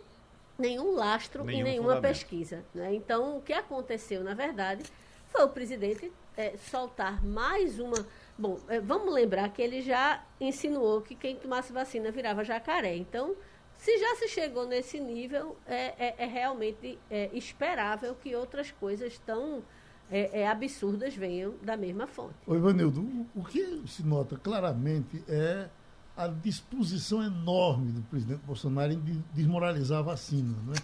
[0.59, 2.65] nenhum lastro Nenhum e nenhuma pesquisa.
[2.75, 2.95] Né?
[2.95, 4.83] Então, o que aconteceu, na verdade,
[5.31, 8.07] foi o presidente é, soltar mais uma.
[8.39, 12.97] Bom, é, vamos lembrar que ele já insinuou que quem tomasse vacina virava jacaré.
[12.97, 13.37] Então,
[13.77, 19.19] se já se chegou nesse nível, é, é, é realmente é, esperável que outras coisas
[19.19, 19.63] tão
[20.11, 22.35] é, é, absurdas venham da mesma fonte.
[22.47, 25.69] Oi, Ivanildo, o, o que se nota claramente é
[26.17, 30.77] a disposição enorme do presidente Bolsonaro em desmoralizar a vacina, não é?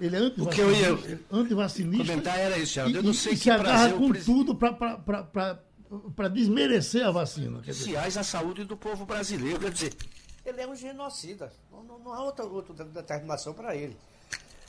[0.00, 0.42] Ele é antivacinista.
[0.42, 2.96] O que eu ia antivacinista comentar era isso, Geraldo.
[2.96, 7.62] Eu não sei e, que se agarra com tudo para desmerecer a vacina.
[7.64, 9.60] Sociais a saúde do povo brasileiro.
[9.60, 9.96] Quer dizer,
[10.44, 11.52] ele é um genocida.
[11.70, 13.96] Não, não, não há outra, outra determinação para ele.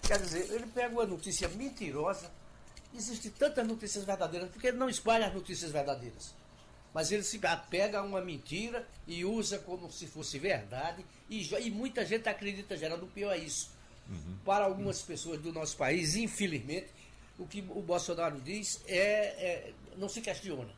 [0.03, 2.31] Quer dizer, ele pega uma notícia mentirosa.
[2.95, 6.33] Existem tantas notícias verdadeiras, porque ele não espalha as notícias verdadeiras.
[6.95, 11.05] Mas ele se apega a uma mentira e usa como se fosse verdade.
[11.29, 13.69] E, e muita gente acredita, gerando o pior é isso.
[14.09, 14.37] Uhum.
[14.45, 16.87] Para algumas pessoas do nosso país, infelizmente,
[17.37, 20.71] o que o Bolsonaro diz é, é não se questiona.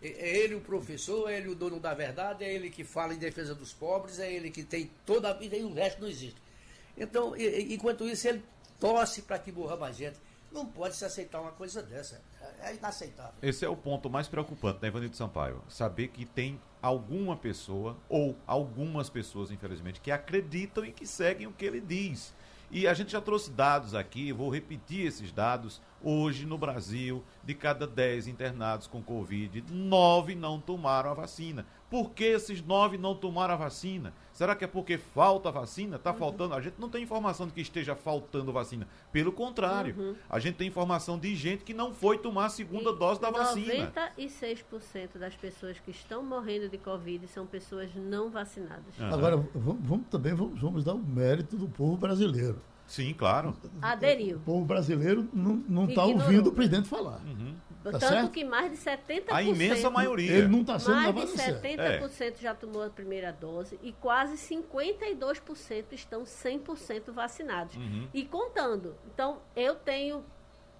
[0.00, 3.12] É, é ele o professor, é ele o dono da verdade, é ele que fala
[3.12, 6.08] em defesa dos pobres, é ele que tem toda a vida e o resto não
[6.08, 6.40] existe.
[6.96, 8.44] Então, enquanto isso, ele
[8.78, 10.18] torce para que morra mais gente.
[10.52, 12.22] Não pode se aceitar uma coisa dessa.
[12.60, 13.34] É inaceitável.
[13.40, 15.62] Esse é o ponto mais preocupante, né, Ivanildo Sampaio?
[15.68, 21.52] Saber que tem alguma pessoa, ou algumas pessoas, infelizmente, que acreditam e que seguem o
[21.52, 22.34] que ele diz.
[22.70, 25.80] E a gente já trouxe dados aqui, vou repetir esses dados.
[26.02, 31.66] Hoje, no Brasil, de cada 10 internados com Covid, 9 não tomaram a vacina.
[31.90, 34.12] Por que esses 9 não tomaram a vacina?
[34.32, 35.96] Será que é porque falta vacina?
[35.96, 36.18] Está uhum.
[36.18, 36.54] faltando?
[36.54, 38.86] A gente não tem informação de que esteja faltando vacina.
[39.10, 40.14] Pelo contrário, uhum.
[40.28, 43.30] a gente tem informação de gente que não foi tomar a segunda e dose da
[43.30, 43.92] vacina.
[44.16, 48.98] 96% das pessoas que estão morrendo de Covid são pessoas não vacinadas.
[48.98, 49.14] Uhum.
[49.14, 52.60] Agora, vamos, vamos também vamos, vamos dar o mérito do povo brasileiro.
[52.88, 53.54] Sim, claro.
[53.82, 54.38] Aderiu.
[54.38, 57.20] O povo brasileiro não está ouvindo o presidente falar.
[57.24, 57.54] Uhum.
[57.84, 58.30] Tá Tanto certo?
[58.30, 59.24] que mais de 70%.
[59.28, 60.32] A imensa maioria.
[60.32, 62.34] Ele não está sendo Mais de 70% é.
[62.40, 67.76] já tomou a primeira dose e quase 52% estão 100% vacinados.
[67.76, 68.08] Uhum.
[68.12, 68.96] E contando.
[69.12, 70.24] Então, eu tenho.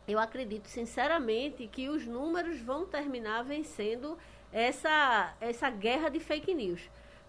[0.06, 4.16] Eu acredito sinceramente que os números vão terminar vencendo
[4.50, 6.80] essa, essa guerra de fake news.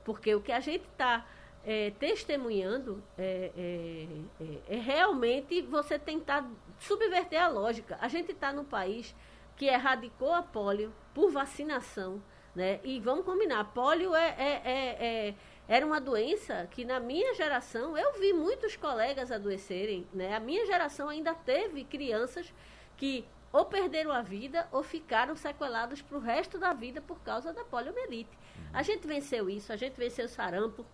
[0.05, 1.25] Porque o que a gente está
[1.65, 7.97] é, testemunhando é, é, é, é, realmente você tentar subverter a lógica.
[8.01, 9.15] A gente está num país
[9.55, 12.21] que erradicou a polio por vacinação,
[12.55, 12.79] né?
[12.83, 15.35] E vamos combinar, polio é, é,
[15.67, 20.35] era uma doença que na minha geração eu vi muitos colegas adoecerem, né?
[20.35, 22.53] A minha geração ainda teve crianças
[22.95, 27.51] que ou perderam a vida ou ficaram sequelados para o resto da vida por causa
[27.51, 28.37] da poliomielite.
[28.71, 30.85] A gente venceu isso, a gente venceu sarampo,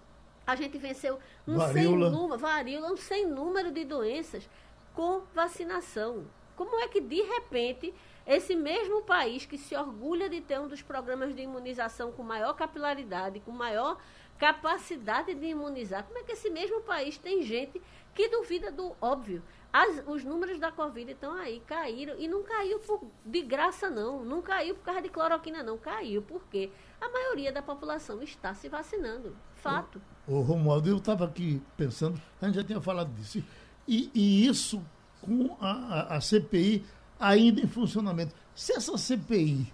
[0.46, 2.10] a gente venceu um varíola.
[2.10, 4.50] sem número, varíola, um sem número de doenças
[4.94, 6.26] com vacinação.
[6.56, 7.94] Como é que de repente
[8.26, 12.54] esse mesmo país que se orgulha de ter um dos programas de imunização com maior
[12.54, 14.00] capilaridade, com maior
[14.38, 17.82] capacidade de imunizar, como é que esse mesmo país tem gente
[18.14, 19.44] que duvida do óbvio?
[19.72, 24.24] As, os números da Covid estão aí, caíram, e não caiu por, de graça, não.
[24.24, 25.78] Não caiu por causa de cloroquina, não.
[25.78, 29.36] Caiu porque a maioria da população está se vacinando.
[29.66, 30.02] Fato.
[30.28, 33.44] O, o Romualdo, eu estava aqui pensando, a gente já tinha falado disso.
[33.88, 34.82] E, e isso
[35.22, 36.86] com a, a, a, CPI
[37.20, 38.34] ainda em funcionamento.
[38.54, 39.74] Se essa CPI,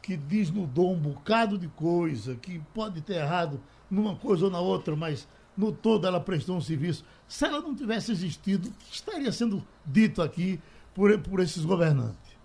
[0.00, 4.96] que desnudou um bocado de coisa, que pode ter errado numa coisa ou na outra,
[4.96, 9.32] mas no todo ela prestou um serviço, se ela não tivesse existido, o que estaria
[9.32, 10.60] sendo dito aqui
[10.94, 12.36] por, por esses governantes?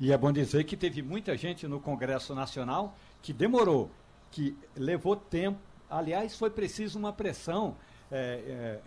[0.00, 3.90] E é bom dizer que teve muita gente no Congresso Nacional que demorou,
[4.30, 5.58] que levou tempo.
[5.90, 7.76] Aliás, foi preciso uma pressão,
[8.10, 8.80] é, é,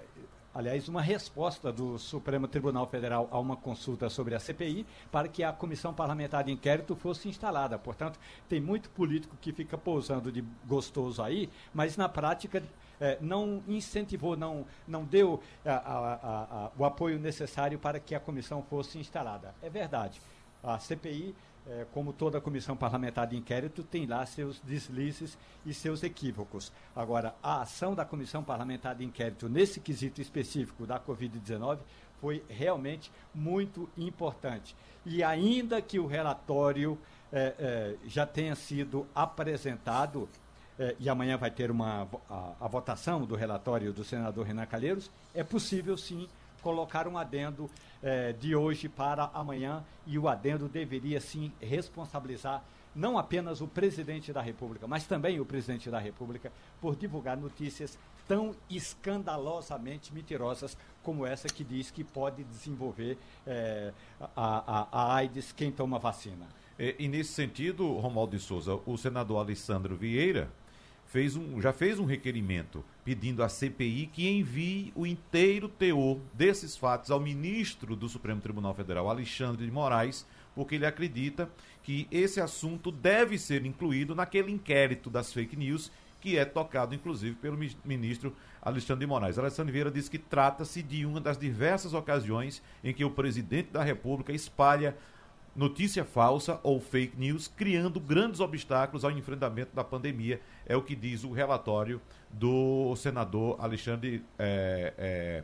[0.53, 5.43] aliás, uma resposta do Supremo Tribunal Federal a uma consulta sobre a CPI para que
[5.43, 7.77] a Comissão Parlamentar de Inquérito fosse instalada.
[7.77, 12.63] Portanto, tem muito político que fica pousando de gostoso aí, mas na prática
[12.99, 16.13] é, não incentivou, não, não deu a, a,
[16.65, 19.53] a, o apoio necessário para que a comissão fosse instalada.
[19.62, 20.19] É verdade.
[20.63, 21.36] A CPI
[21.69, 26.71] é, como toda comissão parlamentar de inquérito, tem lá seus deslizes e seus equívocos.
[26.95, 31.80] Agora, a ação da comissão parlamentar de inquérito nesse quesito específico da Covid-19
[32.21, 34.75] foi realmente muito importante.
[35.06, 36.97] E ainda que o relatório
[37.32, 40.27] é, é, já tenha sido apresentado,
[40.80, 45.12] é, e amanhã vai ter uma, a, a votação do relatório do senador Renan Calheiros,
[45.34, 46.27] é possível sim
[46.62, 47.70] colocar um adendo
[48.02, 52.63] eh, de hoje para amanhã e o adendo deveria sim responsabilizar
[52.96, 57.98] não apenas o presidente da República, mas também o presidente da República por divulgar notícias
[58.28, 65.52] tão escandalosamente mentirosas como essa que diz que pode desenvolver eh, a, a, a AIDS
[65.52, 66.48] quem toma vacina.
[66.78, 70.50] E, e, nesse sentido, Romualdo de Souza, o senador Alessandro Vieira
[71.08, 76.76] fez um, já fez um requerimento pedindo à CPI que envie o inteiro teor desses
[76.78, 81.50] fatos ao ministro do Supremo Tribunal Federal, Alexandre de Moraes, porque ele acredita
[81.82, 87.36] que esse assunto deve ser incluído naquele inquérito das fake news que é tocado inclusive
[87.36, 89.38] pelo ministro Alexandre de Moraes.
[89.38, 93.84] Alessandro Vieira diz que trata-se de uma das diversas ocasiões em que o presidente da
[93.84, 94.98] República espalha
[95.58, 100.96] notícia falsa ou fake news, criando grandes obstáculos ao enfrentamento da pandemia, é o que
[100.96, 102.00] diz o relatório
[102.32, 104.24] do senador Alexandre.
[104.38, 105.43] É, é,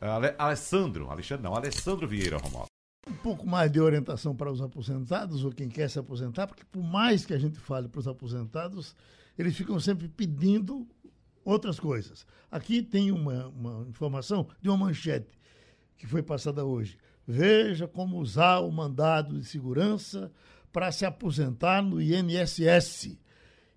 [0.00, 2.68] Ale, Alessandro, Alexandre não, Alessandro Vieira Romualdo.
[3.08, 6.82] Um pouco mais de orientação para os aposentados ou quem quer se aposentar, porque por
[6.82, 8.96] mais que a gente fale para os aposentados,
[9.38, 10.86] eles ficam sempre pedindo
[11.44, 12.26] outras coisas.
[12.50, 15.38] Aqui tem uma, uma informação de uma manchete
[15.96, 16.98] que foi passada hoje.
[17.26, 20.32] Veja como usar o mandado de segurança
[20.72, 23.18] para se aposentar no INSS.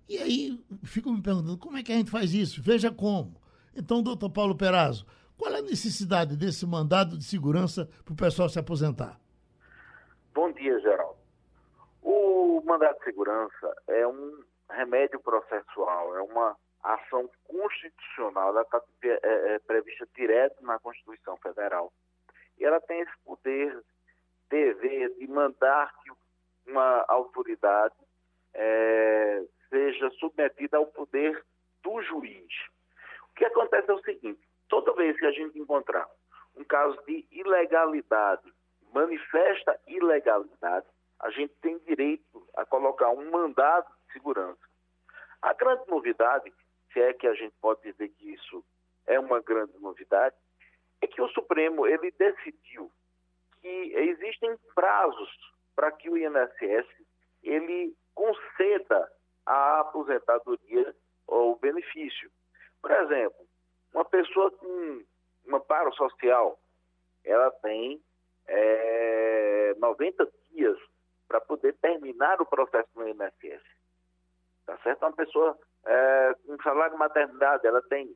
[0.08, 2.62] E aí fico me perguntando como é que a gente faz isso?
[2.62, 3.40] Veja como.
[3.76, 8.48] Então, doutor Paulo Perazzo, qual é a necessidade desse mandado de segurança para o pessoal
[8.48, 9.18] se aposentar?
[10.32, 11.16] Bom dia, Geraldo.
[12.02, 19.54] O mandado de segurança é um remédio processual, é uma ação constitucional, ela está é,
[19.54, 21.92] é, prevista direto na Constituição Federal
[22.58, 23.82] e ela tem esse poder,
[24.48, 26.10] dever de mandar que
[26.70, 27.94] uma autoridade
[28.52, 31.44] é, seja submetida ao poder
[31.82, 32.52] do juiz.
[33.30, 36.08] O que acontece é o seguinte: toda vez que a gente encontrar
[36.56, 38.52] um caso de ilegalidade,
[38.92, 40.86] manifesta ilegalidade,
[41.20, 44.60] a gente tem direito a colocar um mandado de segurança.
[45.42, 46.52] A grande novidade,
[46.92, 48.64] se é que a gente pode dizer que isso
[49.06, 50.36] é uma grande novidade,
[51.00, 52.90] é que o Supremo ele decidiu
[53.60, 55.30] que existem prazos
[55.74, 56.86] para que o INSS
[57.42, 59.10] ele conceda
[59.46, 60.94] a aposentadoria
[61.26, 62.30] ou o benefício.
[62.80, 63.46] Por exemplo,
[63.92, 65.02] uma pessoa com
[65.46, 66.58] uma paro social,
[67.24, 68.00] ela tem
[68.46, 70.78] é, 90 dias
[71.26, 73.62] para poder terminar o processo no INSS.
[74.66, 75.02] Tá certo?
[75.02, 78.14] Uma pessoa é, com salário de maternidade, ela tem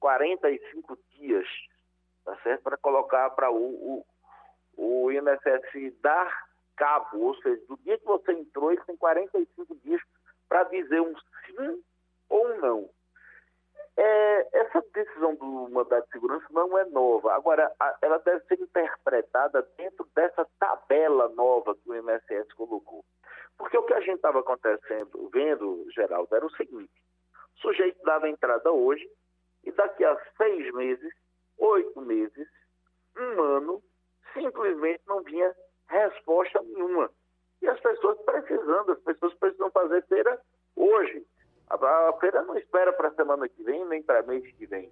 [0.00, 1.46] 45 dias
[2.28, 2.62] tá certo?
[2.62, 4.04] Para colocar para o,
[4.76, 9.74] o, o INSS dar cabo, ou seja, do dia que você entrou, ele tem 45
[9.76, 10.00] dias
[10.46, 11.14] para dizer um
[11.46, 11.82] sim
[12.28, 12.90] ou um não.
[13.96, 17.34] É, essa decisão do mandato de segurança não é nova.
[17.34, 23.04] Agora, a, ela deve ser interpretada dentro dessa tabela nova que o INSS colocou.
[23.56, 26.92] Porque o que a gente estava acontecendo, vendo, Geraldo, era o seguinte:
[27.56, 29.08] o sujeito dava entrada hoje
[29.64, 31.12] e daqui a seis meses
[31.58, 32.48] oito meses,
[33.16, 33.82] um ano,
[34.32, 35.54] simplesmente não vinha
[35.88, 37.10] resposta nenhuma.
[37.60, 40.40] E as pessoas precisando, as pessoas precisam fazer feira
[40.76, 41.26] hoje.
[41.68, 44.90] A, feira não espera para a semana que vem, nem para mês que vem.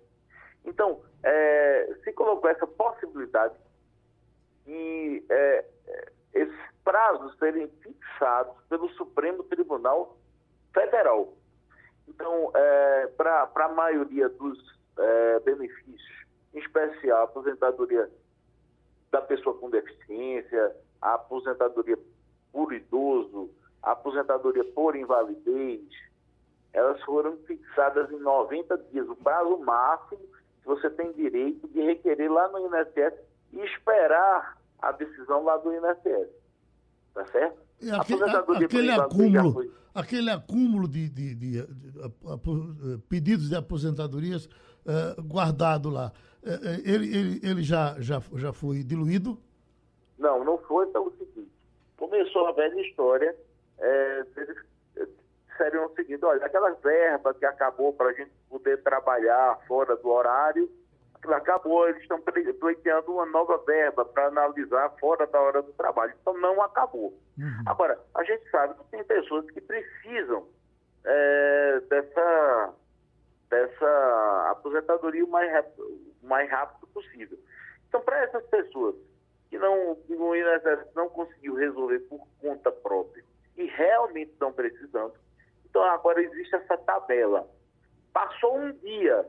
[0.64, 3.54] Então, é, se colocou essa possibilidade
[4.64, 5.64] de é,
[6.34, 10.16] esses prazos serem fixados pelo Supremo Tribunal
[10.74, 11.32] Federal.
[12.08, 14.58] Então, é, para a maioria dos
[14.98, 16.25] é, benefícios
[16.58, 18.10] especial a aposentadoria
[19.10, 21.98] da pessoa com deficiência, a aposentadoria
[22.52, 23.50] por idoso,
[23.82, 25.82] a aposentadoria por invalidez,
[26.72, 30.20] elas foram fixadas em 90 dias, o prazo máximo
[30.60, 33.14] que você tem direito de requerer lá no INSS
[33.52, 36.28] e esperar a decisão lá do INSS.
[37.14, 37.58] Tá certo?
[37.80, 38.24] E aquele,
[38.64, 39.72] aquele acúmulo, foi...
[39.94, 46.12] aquele acúmulo de, de, de, de, pedidos de aposentadorias uh, guardado lá,
[46.84, 49.38] ele, ele, ele já, já, já foi diluído?
[50.18, 51.50] Não, não foi pelo seguinte.
[51.96, 53.34] Começou a velha história,
[53.78, 54.56] é, eles
[55.48, 60.08] disseram o seguinte, olha, aquelas verbas que acabou para a gente poder trabalhar fora do
[60.08, 60.70] horário,
[61.14, 66.14] aquilo acabou, eles estão pleiteando uma nova verba para analisar fora da hora do trabalho.
[66.20, 67.18] Então não acabou.
[67.38, 67.62] Uhum.
[67.66, 70.46] Agora, a gente sabe que tem pessoas que precisam
[71.04, 72.74] é, dessa,
[73.48, 77.38] dessa aposentadoria o mais rápido, mais rápido possível.
[77.88, 78.96] Então, para essas pessoas
[79.48, 83.24] que não, no INSS não conseguiu resolver por conta própria
[83.56, 85.14] e realmente estão precisando,
[85.64, 87.48] então agora existe essa tabela.
[88.12, 89.26] Passou um dia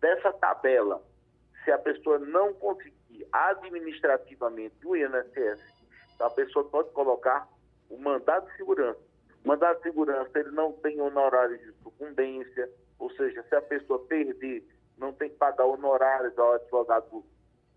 [0.00, 1.02] dessa tabela,
[1.64, 5.60] se a pessoa não conseguir administrativamente o INSS,
[6.14, 7.48] então a pessoa pode colocar
[7.88, 9.00] o mandado de segurança.
[9.44, 13.98] O mandado de segurança ele não tem honorário de sucumbência, ou seja, se a pessoa
[14.06, 14.64] perder,
[14.96, 17.24] não tem que pagar honorários ao advogado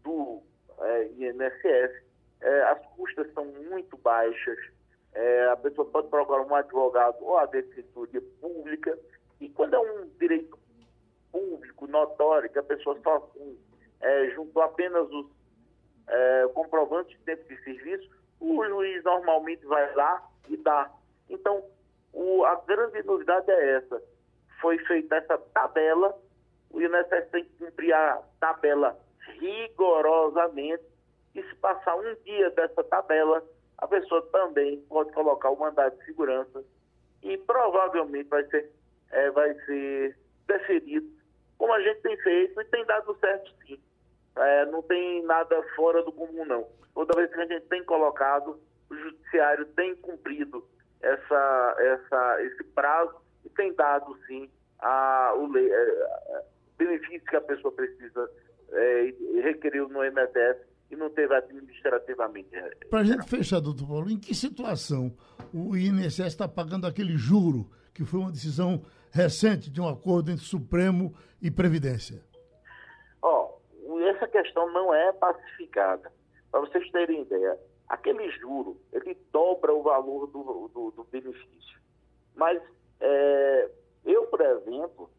[0.04, 0.42] do
[0.80, 2.06] é, INSS.
[2.40, 4.58] É, as custas são muito baixas.
[5.14, 8.98] É, a pessoa pode procurar um advogado ou a defensoria pública.
[9.40, 10.58] E quando é um direito
[11.32, 13.32] público notório, que a pessoa só
[14.02, 15.28] é, juntou apenas os
[16.08, 18.10] é, comprovantes de tempo de serviço,
[18.40, 20.92] o juiz normalmente vai lá e dá.
[21.30, 21.64] Então,
[22.14, 24.02] o, a grande novidade é essa.
[24.62, 26.18] Foi feita essa tabela,
[26.70, 28.98] o INSS tem que cumprir a tabela
[29.40, 30.84] rigorosamente,
[31.36, 33.44] e se passar um dia dessa tabela,
[33.78, 36.64] a pessoa também pode colocar o mandado de segurança
[37.22, 38.72] e provavelmente vai ser,
[39.12, 41.08] é, vai ser deferido,
[41.58, 43.80] como a gente tem feito e tem dado certo sim.
[44.36, 46.68] É, não tem nada fora do comum, não.
[46.94, 50.64] Toda vez que a gente tem colocado, o judiciário tem cumprido
[51.02, 53.16] essa, essa, esse prazo
[53.48, 56.44] e tem dado sim a, o é,
[56.78, 58.30] benefício que a pessoa precisa
[58.70, 62.50] é, requeriu no MSS e não teve administrativamente.
[62.90, 65.16] Para a gente fechar, doutor Paulo, em que situação
[65.54, 70.44] o INSS está pagando aquele juro, que foi uma decisão recente de um acordo entre
[70.44, 72.22] Supremo e Previdência?
[73.22, 76.12] Ó, oh, essa questão não é pacificada.
[76.52, 81.80] Para vocês terem ideia, aquele juro, ele dobra o valor do, do, do benefício.
[82.36, 82.62] Mas
[83.00, 83.72] é,
[84.06, 85.10] eu, por exemplo,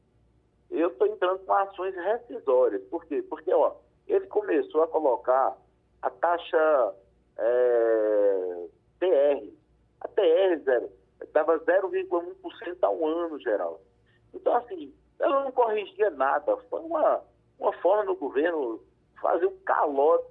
[0.70, 2.82] eu estou entrando com ações rescisórias.
[2.84, 3.22] Por quê?
[3.22, 3.74] Porque ó,
[4.06, 5.56] ele começou a colocar
[6.02, 6.94] a taxa
[7.38, 8.66] é,
[8.98, 9.48] TR.
[10.00, 10.88] A TR
[11.32, 13.80] dava 0,1% ao ano, geral.
[14.32, 16.56] Então, assim, ela não corrigia nada.
[16.68, 17.22] Foi uma,
[17.58, 18.82] uma forma do governo
[19.20, 20.28] fazer um calote.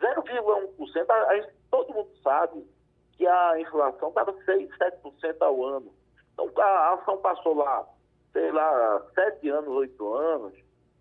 [0.00, 2.66] 0,1%, a, a, todo mundo sabe
[3.12, 5.92] que a inflação estava 6, 7% ao ano.
[6.38, 7.86] Então, a ação passou lá
[8.36, 10.52] sei lá, sete anos, oito anos,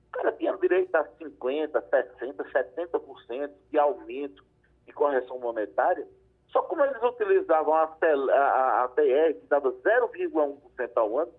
[0.08, 4.42] o cara tinha direito a 50%, 60%, 70% de aumento
[4.86, 6.08] de correção monetária.
[6.48, 7.98] Só como eles utilizavam a,
[8.32, 11.34] a, a TR, que dava 0,1% ao ano,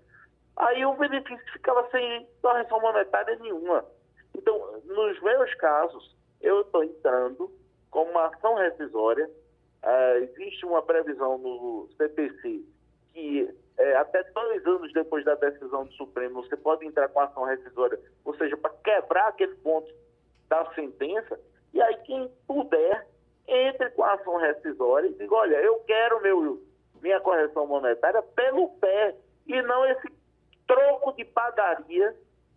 [0.56, 3.82] aí o benefício ficava sem correção monetária nenhuma.
[4.36, 7.50] Então, nos meus casos, eu estou entrando
[7.90, 9.30] com uma ação rescisória.
[9.82, 12.62] Uh, existe uma previsão no CPC
[13.14, 17.44] que é, até dois anos depois da decisão do Supremo, você pode entrar com ação
[17.44, 19.92] rescisória, ou seja, para quebrar aquele ponto
[20.48, 21.38] da sentença,
[21.74, 23.06] e aí quem puder,
[23.46, 26.62] entre com a ação rescisória e diga, olha, eu quero meu,
[27.00, 29.14] minha correção monetária pelo pé,
[29.46, 30.08] e não esse
[30.66, 32.16] troco de padaria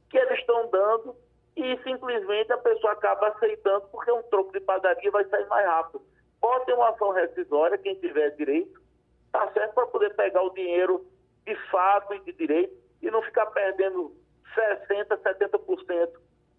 [0.09, 1.15] que eles estão dando
[1.55, 6.01] e simplesmente a pessoa acaba aceitando porque um troco de padaria vai sair mais rápido.
[6.41, 8.81] Pode ter uma ação rescisória, quem tiver direito,
[9.31, 11.05] tá certo para poder pegar o dinheiro
[11.45, 14.15] de fato e de direito e não ficar perdendo
[14.55, 16.09] 60%, 70%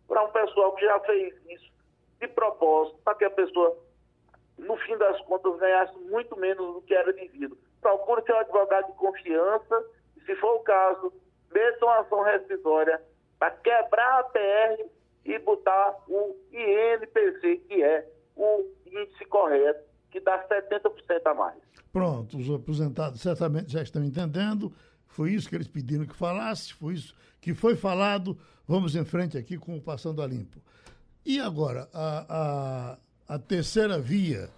[0.09, 1.71] para um pessoal que já fez isso
[2.21, 3.77] de propósito, para que a pessoa,
[4.59, 7.57] no fim das contas, ganhasse muito menos do que era devido.
[7.81, 9.85] Procure um advogado de confiança
[10.17, 11.13] e, se for o caso,
[11.51, 13.01] meta uma ação rescisória
[13.39, 14.85] para quebrar a PR
[15.25, 18.07] e botar o INPC, que é
[18.37, 20.91] o índice correto, que dá 70%
[21.27, 21.59] a mais.
[21.93, 24.73] Pronto, os aposentados certamente já estão entendendo.
[25.07, 28.39] Foi isso que eles pediram que falasse, foi isso que foi falado.
[28.67, 30.61] Vamos em frente aqui com o Passando a Limpo.
[31.25, 32.99] E agora, a,
[33.29, 34.49] a, a terceira via,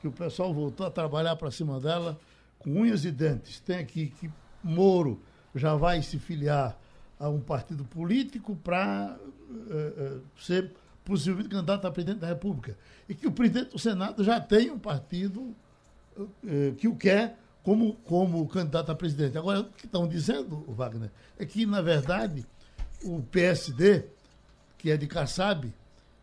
[0.00, 2.18] que o pessoal voltou a trabalhar para cima dela
[2.58, 3.60] com unhas e dentes.
[3.60, 4.30] Tem aqui que
[4.62, 5.20] Moro
[5.54, 6.78] já vai se filiar
[7.18, 10.72] a um partido político para uh, uh, ser
[11.04, 12.76] possivelmente candidato a presidente da República.
[13.08, 15.54] E que o presidente do Senado já tem um partido
[16.46, 19.36] eh, que o quer como, como candidato a presidente.
[19.36, 22.46] Agora, o que estão dizendo, Wagner, é que, na verdade,
[23.02, 24.04] o PSD,
[24.78, 25.72] que é de Kassab,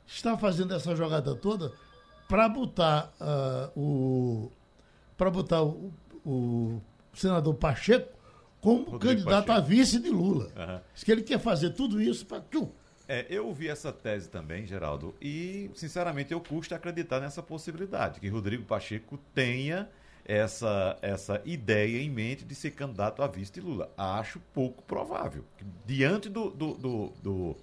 [0.06, 1.72] está fazendo essa jogada toda
[2.28, 4.52] para botar uh, o
[5.18, 5.92] para botar o,
[6.26, 6.82] o,
[7.14, 8.10] senador Pacheco
[8.60, 9.66] como Rodrigo candidato Pacheco.
[9.66, 10.46] a vice de Lula.
[10.46, 10.80] Uhum.
[10.94, 12.42] Diz que ele quer fazer tudo isso para
[13.14, 18.30] É, eu ouvi essa tese também, Geraldo, e, sinceramente, eu custa acreditar nessa possibilidade, que
[18.30, 19.90] Rodrigo Pacheco tenha
[20.24, 23.92] essa, essa ideia em mente de ser candidato a vice de Lula.
[23.98, 25.44] Acho pouco provável.
[25.86, 27.58] Diante do, do, do, do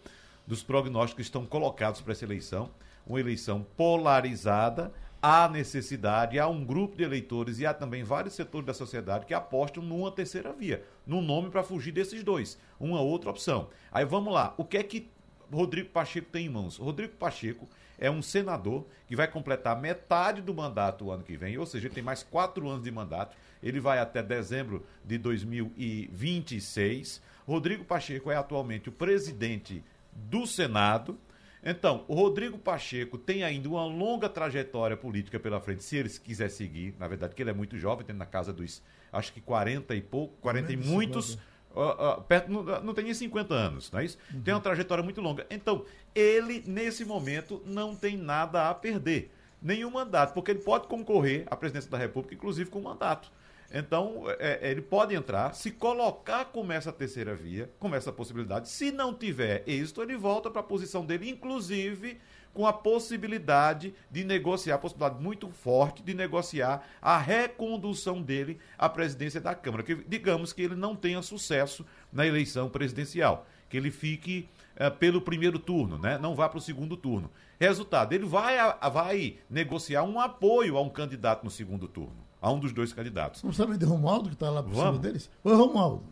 [0.46, 2.68] dos prognósticos que estão colocados para essa eleição,
[3.06, 4.92] uma eleição polarizada,
[5.22, 9.32] há necessidade, há um grupo de eleitores e há também vários setores da sociedade que
[9.32, 13.70] apostam numa terceira via, num nome para fugir desses dois, uma outra opção.
[13.90, 15.08] Aí vamos lá, o que é que
[15.52, 16.76] Rodrigo Pacheco tem em mãos?
[16.76, 17.68] Rodrigo Pacheco
[17.98, 21.88] é um senador que vai completar metade do mandato o ano que vem, ou seja,
[21.88, 27.20] ele tem mais quatro anos de mandato, ele vai até dezembro de 2026.
[27.46, 29.82] Rodrigo Pacheco é atualmente o presidente
[30.12, 31.18] do Senado.
[31.64, 36.50] Então, o Rodrigo Pacheco tem ainda uma longa trajetória política pela frente, se ele quiser
[36.50, 36.94] seguir.
[36.98, 38.80] Na verdade, que ele é muito jovem, tem na casa dos,
[39.12, 41.36] acho que 40 e pouco, 40 e muitos.
[41.78, 44.18] Uh, uh, perto, não, não, tem nem 50 anos, não é isso?
[44.34, 44.42] Uhum.
[44.42, 45.46] Tem uma trajetória muito longa.
[45.48, 49.32] Então, ele, nesse momento, não tem nada a perder.
[49.62, 53.30] Nenhum mandato, porque ele pode concorrer à presidência da República, inclusive com mandato.
[53.72, 58.68] Então, é, é, ele pode entrar, se colocar como essa terceira via, como essa possibilidade.
[58.68, 62.18] Se não tiver êxito, ele volta para a posição dele, inclusive
[62.58, 68.88] com a possibilidade de negociar, a possibilidade muito forte de negociar a recondução dele à
[68.88, 69.84] presidência da Câmara.
[69.84, 75.20] Que, digamos que ele não tenha sucesso na eleição presidencial, que ele fique é, pelo
[75.20, 76.18] primeiro turno, né?
[76.18, 77.30] não vá para o segundo turno.
[77.60, 78.56] Resultado, ele vai,
[78.90, 83.40] vai negociar um apoio a um candidato no segundo turno a um dos dois candidatos.
[83.44, 84.96] Não sabe de Romualdo, que está lá por Vamos.
[84.96, 85.30] cima deles?
[85.44, 86.02] Oi, Romualdo.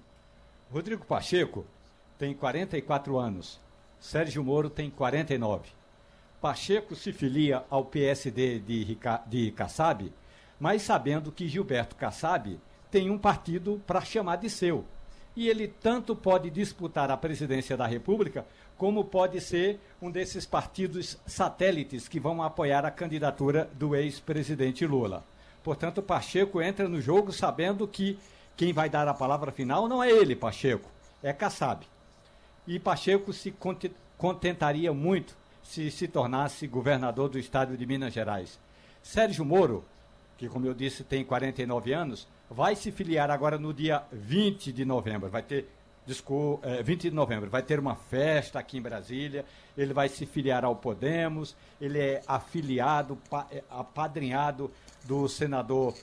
[0.71, 1.67] Rodrigo Pacheco
[2.17, 3.61] tem 44 anos.
[3.99, 5.76] Sérgio Moro tem 49.
[6.41, 10.13] Pacheco se filia ao PSD de, de Kassab,
[10.61, 12.59] mas sabendo que Gilberto Kassab
[12.91, 14.85] tem um partido para chamar de seu.
[15.35, 21.19] E ele tanto pode disputar a presidência da República, como pode ser um desses partidos
[21.27, 25.25] satélites que vão apoiar a candidatura do ex-presidente Lula.
[25.63, 28.19] Portanto, Pacheco entra no jogo sabendo que
[28.57, 30.89] quem vai dar a palavra final não é ele, Pacheco,
[31.23, 31.87] é Kassab.
[32.67, 33.55] E Pacheco se
[34.17, 35.35] contentaria muito
[35.69, 38.59] se se tornasse governador do estado de Minas Gerais.
[39.03, 39.85] Sérgio Moro,
[40.39, 44.85] que como eu disse tem 49 anos, vai se filiar agora no dia 20 de
[44.85, 45.29] novembro.
[45.29, 45.69] Vai ter
[46.63, 49.45] é, 20 de novembro, vai ter uma festa aqui em Brasília,
[49.77, 54.71] ele vai se filiar ao Podemos, ele é afiliado, pa, é, apadrinhado
[55.05, 55.95] do senador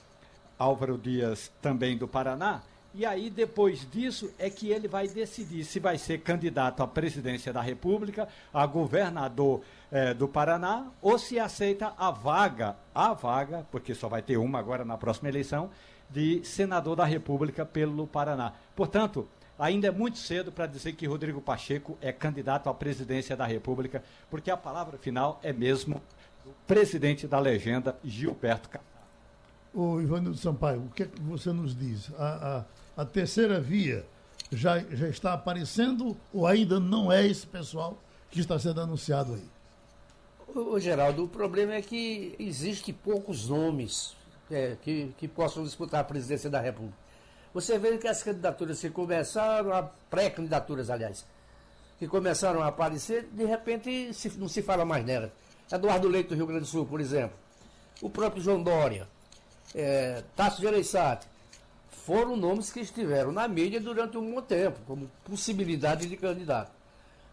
[0.59, 2.61] Álvaro Dias, também do Paraná.
[2.95, 7.51] E aí, depois disso, é que ele vai decidir se vai ser candidato à presidência
[7.51, 13.95] da República, a governador eh, do Paraná, ou se aceita a vaga, a vaga, porque
[13.95, 15.71] só vai ter uma agora na próxima eleição,
[16.07, 18.53] de senador da República pelo Paraná.
[18.75, 19.27] Portanto,
[19.57, 24.03] ainda é muito cedo para dizer que Rodrigo Pacheco é candidato à presidência da República,
[24.29, 25.99] porque a palavra final é mesmo
[26.45, 28.93] do presidente da legenda, Gilberto Carvalho.
[29.73, 32.11] Ô, Ivanildo Sampaio, o que, é que você nos diz?
[32.19, 34.05] A, a, a, terceira via
[34.51, 37.97] já, já está aparecendo ou ainda não é esse pessoal
[38.29, 39.53] que está sendo anunciado aí?
[40.55, 44.15] Ô, Geraldo, o problema é que existe poucos nomes
[44.51, 46.97] é, que, que possam disputar a presidência da República.
[47.53, 51.25] Você vê que as candidaturas que começaram, pré-candidaturas, aliás,
[51.99, 55.31] que começaram a aparecer, de repente se, não se fala mais nela.
[55.71, 57.37] Eduardo Leite do Rio Grande do Sul, por exemplo.
[58.01, 59.07] O próprio João Dória
[59.73, 61.27] é, Tasso Gereissati,
[62.05, 66.71] foram nomes que estiveram na mídia durante um bom tempo, como possibilidade de candidato.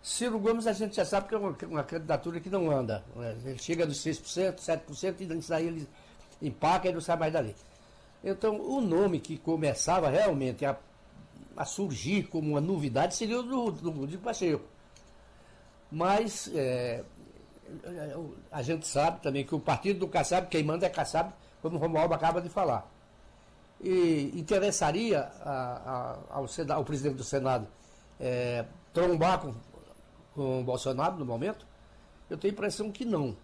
[0.00, 3.04] Ciro Gomes a gente já sabe que é uma, uma candidatura que não anda.
[3.16, 3.36] Né?
[3.44, 5.88] Ele chega dos 6%, 7% e isso aí ele
[6.40, 7.54] empaca e não sai mais dali.
[8.22, 10.76] Então, o nome que começava realmente a,
[11.56, 14.64] a surgir como uma novidade seria o do, do, do Pacheco.
[15.90, 17.02] Mas é,
[18.52, 21.78] a gente sabe também que o partido do Kassab, quem manda é Kassab, como o
[21.80, 22.88] Romualdo acaba de falar.
[23.82, 27.66] E interessaria a, a, ao, Senado, ao, presidente do Senado
[28.18, 29.54] é, trombar com,
[30.34, 31.66] com o Bolsonaro no momento?
[32.28, 33.36] Eu tenho a impressão que não.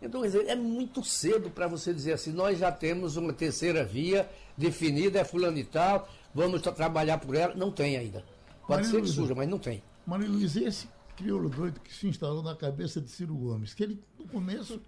[0.00, 5.20] Então, é muito cedo para você dizer assim, nós já temos uma terceira via definida,
[5.20, 7.54] é fulano e tal, vamos trabalhar por ela.
[7.54, 8.24] Não tem ainda.
[8.66, 9.82] Pode Maria ser que surja, mas não tem.
[10.06, 14.02] Maria Luiz, esse crioulo doido que se instalou na cabeça de Ciro Gomes, que ele,
[14.18, 14.80] no começo,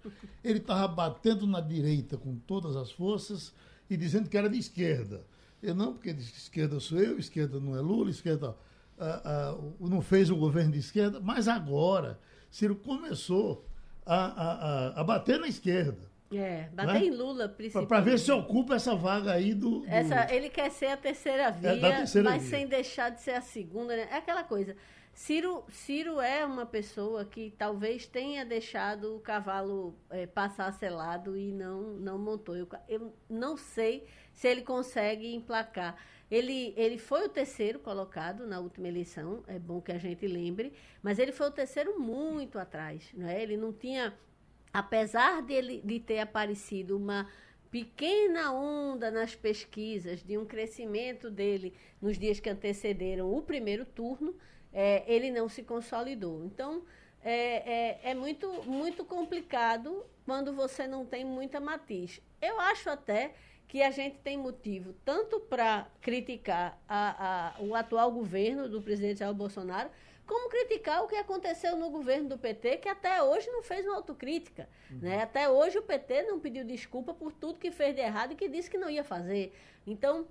[0.43, 3.53] ele estava batendo na direita com todas as forças
[3.89, 5.25] e dizendo que era de esquerda.
[5.61, 8.55] Eu não, porque de esquerda sou eu, esquerda não é Lula, esquerda
[8.97, 12.19] ah, ah, não fez o governo de esquerda, mas agora
[12.49, 13.65] Ciro começou
[14.05, 16.15] a, a, a, a bater na esquerda.
[16.33, 17.05] É, bater né?
[17.05, 17.89] em Lula, principalmente.
[17.89, 19.81] Para ver se ocupa essa vaga aí do.
[19.81, 19.87] do...
[19.87, 22.51] Essa, ele quer ser a terceira via, é, terceira mas via.
[22.51, 23.95] sem deixar de ser a segunda.
[23.95, 24.07] Né?
[24.11, 24.75] É aquela coisa
[25.15, 31.53] Ciro, Ciro é uma pessoa que talvez tenha deixado o cavalo é, passar selado e
[31.53, 32.53] não, não montou.
[32.53, 35.95] Eu, eu não sei se ele consegue emplacar.
[36.29, 40.73] Ele, ele foi o terceiro colocado na última eleição, é bom que a gente lembre,
[41.01, 43.09] mas ele foi o terceiro muito atrás.
[43.13, 43.41] Não é?
[43.41, 44.13] Ele não tinha,
[44.73, 47.25] apesar de, ele, de ter aparecido uma
[47.71, 54.35] pequena onda nas pesquisas de um crescimento dele nos dias que antecederam o primeiro turno,
[54.75, 56.43] é, ele não se consolidou.
[56.43, 56.83] Então,
[57.23, 62.21] é, é, é, muito, muito complicado quando você não tem muita matiz.
[62.41, 63.33] Eu acho até
[63.69, 69.19] que a gente tem motivo tanto para criticar a, a, o atual governo do presidente
[69.19, 69.89] Jair Bolsonaro,
[70.27, 73.95] como criticar o que aconteceu no governo do PT, que até hoje não fez uma
[73.95, 74.67] autocrítica.
[74.91, 74.99] Uhum.
[74.99, 75.21] Né?
[75.21, 78.49] Até hoje o PT não pediu desculpa por tudo que fez de errado e que
[78.49, 79.55] disse que não ia fazer.
[79.85, 80.27] Então,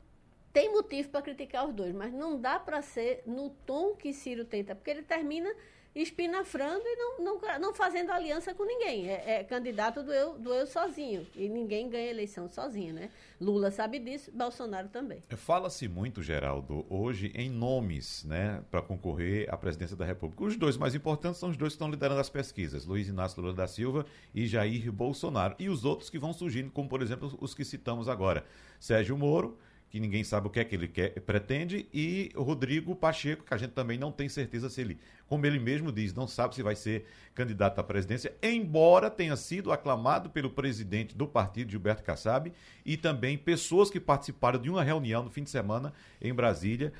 [0.54, 4.44] tem motivo para criticar os dois, mas não dá para ser no tom que Ciro
[4.44, 5.52] tenta, porque ele termina
[5.94, 9.08] espinafrando e não, não, não fazendo aliança com ninguém.
[9.08, 11.26] É, é, candidato do eu, do eu sozinho.
[11.36, 13.10] E ninguém ganha eleição sozinho, né?
[13.40, 15.22] Lula sabe disso, Bolsonaro também.
[15.28, 20.44] É, fala-se muito, Geraldo, hoje em nomes, né, para concorrer à presidência da República.
[20.44, 23.54] Os dois mais importantes são os dois que estão liderando as pesquisas, Luiz Inácio Lula
[23.54, 25.56] da Silva e Jair Bolsonaro.
[25.58, 28.44] E os outros que vão surgindo, como por exemplo os que citamos agora.
[28.80, 29.56] Sérgio Moro
[29.94, 33.56] que ninguém sabe o que é que ele quer, pretende, e Rodrigo Pacheco, que a
[33.56, 36.74] gente também não tem certeza se ele, como ele mesmo diz, não sabe se vai
[36.74, 42.52] ser candidato à presidência, embora tenha sido aclamado pelo presidente do partido, Gilberto Kassab,
[42.84, 46.92] e também pessoas que participaram de uma reunião no fim de semana em Brasília,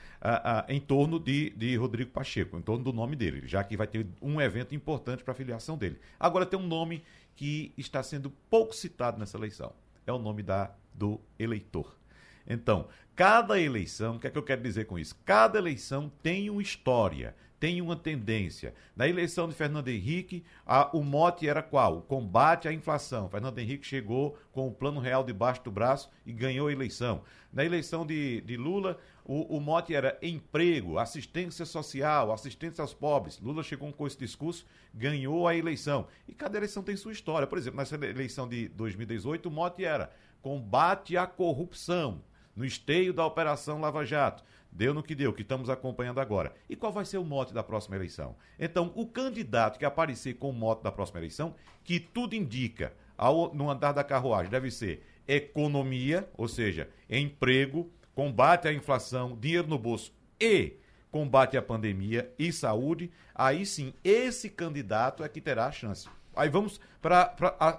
[0.68, 4.06] em torno de, de Rodrigo Pacheco, em torno do nome dele, já que vai ter
[4.22, 5.98] um evento importante para a filiação dele.
[6.20, 7.02] Agora tem um nome
[7.34, 9.72] que está sendo pouco citado nessa eleição.
[10.06, 12.03] É o nome da, do eleitor.
[12.46, 15.16] Então, cada eleição, o que é que eu quero dizer com isso?
[15.24, 18.74] Cada eleição tem uma história, tem uma tendência.
[18.94, 21.98] Na eleição de Fernando Henrique, a, o mote era qual?
[21.98, 23.28] O combate à inflação.
[23.28, 27.22] Fernando Henrique chegou com o plano real debaixo do braço e ganhou a eleição.
[27.50, 33.40] Na eleição de, de Lula, o, o, mote era emprego, assistência social, assistência aos pobres.
[33.40, 36.06] Lula chegou com esse discurso, ganhou a eleição.
[36.28, 37.46] E cada eleição tem sua história.
[37.46, 40.10] Por exemplo, nessa eleição de 2018, o mote era
[40.42, 42.20] combate à corrupção
[42.54, 44.44] no esteio da Operação Lava Jato.
[44.70, 46.52] Deu no que deu, que estamos acompanhando agora.
[46.68, 48.34] E qual vai ser o mote da próxima eleição?
[48.58, 53.54] Então, o candidato que aparecer com o mote da próxima eleição, que tudo indica, ao,
[53.54, 59.78] no andar da carruagem, deve ser economia, ou seja, emprego, combate à inflação, dinheiro no
[59.78, 60.76] bolso e
[61.14, 66.08] combate à pandemia e saúde, aí sim, esse candidato é que terá a chance.
[66.36, 67.34] Aí vamos para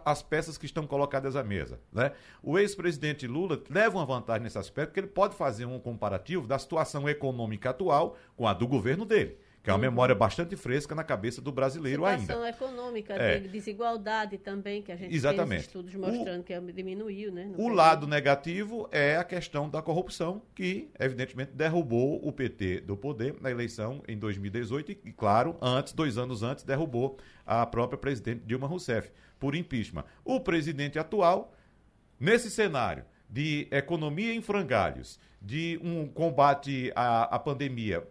[0.05, 1.79] as peças que estão colocadas à mesa.
[1.91, 2.11] Né?
[2.43, 6.59] O ex-presidente Lula leva uma vantagem nesse aspecto, porque ele pode fazer um comparativo da
[6.59, 9.81] situação econômica atual com a do governo dele que é uma uhum.
[9.81, 12.55] memória bastante fresca na cabeça do brasileiro Situação ainda.
[12.55, 13.39] econômica, é.
[13.39, 15.61] de desigualdade também, que a gente Exatamente.
[15.61, 17.31] estudos mostrando o, que diminuiu.
[17.31, 22.95] Né, o lado negativo é a questão da corrupção, que evidentemente derrubou o PT do
[22.95, 28.43] poder na eleição em 2018 e, claro, antes, dois anos antes, derrubou a própria presidente
[28.45, 30.05] Dilma Rousseff por impeachment.
[30.23, 31.55] O presidente atual,
[32.19, 38.03] nesse cenário de economia em frangalhos, de um combate à, à pandemia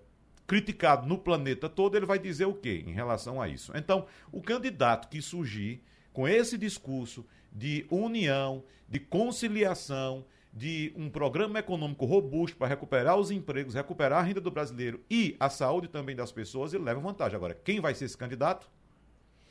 [0.46, 3.72] criticado no planeta todo, ele vai dizer o quê em relação a isso?
[3.76, 5.82] Então, o candidato que surgir
[6.12, 13.32] com esse discurso de união, de conciliação, de um programa econômico robusto para recuperar os
[13.32, 17.34] empregos, recuperar a renda do brasileiro e a saúde também das pessoas, ele leva vantagem.
[17.34, 18.70] Agora, quem vai ser esse candidato?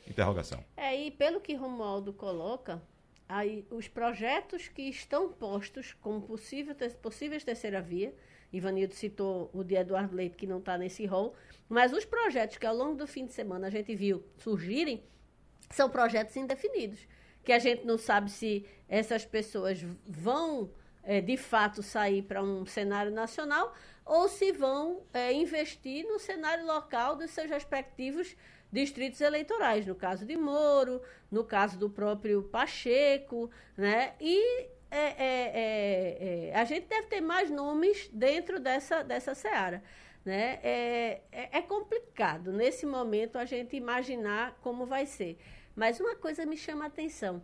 [0.08, 0.64] Interrogação.
[0.76, 2.82] É, e pelo que Romualdo coloca,
[3.28, 8.14] aí os projetos que estão postos como possível, possíveis terceira via,
[8.52, 11.34] Ivanildo citou o de Eduardo Leite, que não está nesse rol.
[11.68, 15.02] Mas os projetos que ao longo do fim de semana a gente viu surgirem
[15.70, 17.00] são projetos indefinidos.
[17.42, 20.70] Que a gente não sabe se essas pessoas vão,
[21.02, 23.74] é, de fato, sair para um cenário nacional
[24.04, 28.36] ou se vão é, investir no cenário local dos seus respectivos
[28.70, 34.14] distritos eleitorais, no caso de Moro, no caso do próprio Pacheco, né?
[34.20, 39.82] E é, é, é, é, a gente deve ter mais nomes dentro dessa, dessa seara.
[40.24, 40.58] Né?
[40.62, 45.38] É, é, é, complicado nesse momento a gente imaginar como vai ser.
[45.76, 47.42] Mas uma coisa me chama a atenção.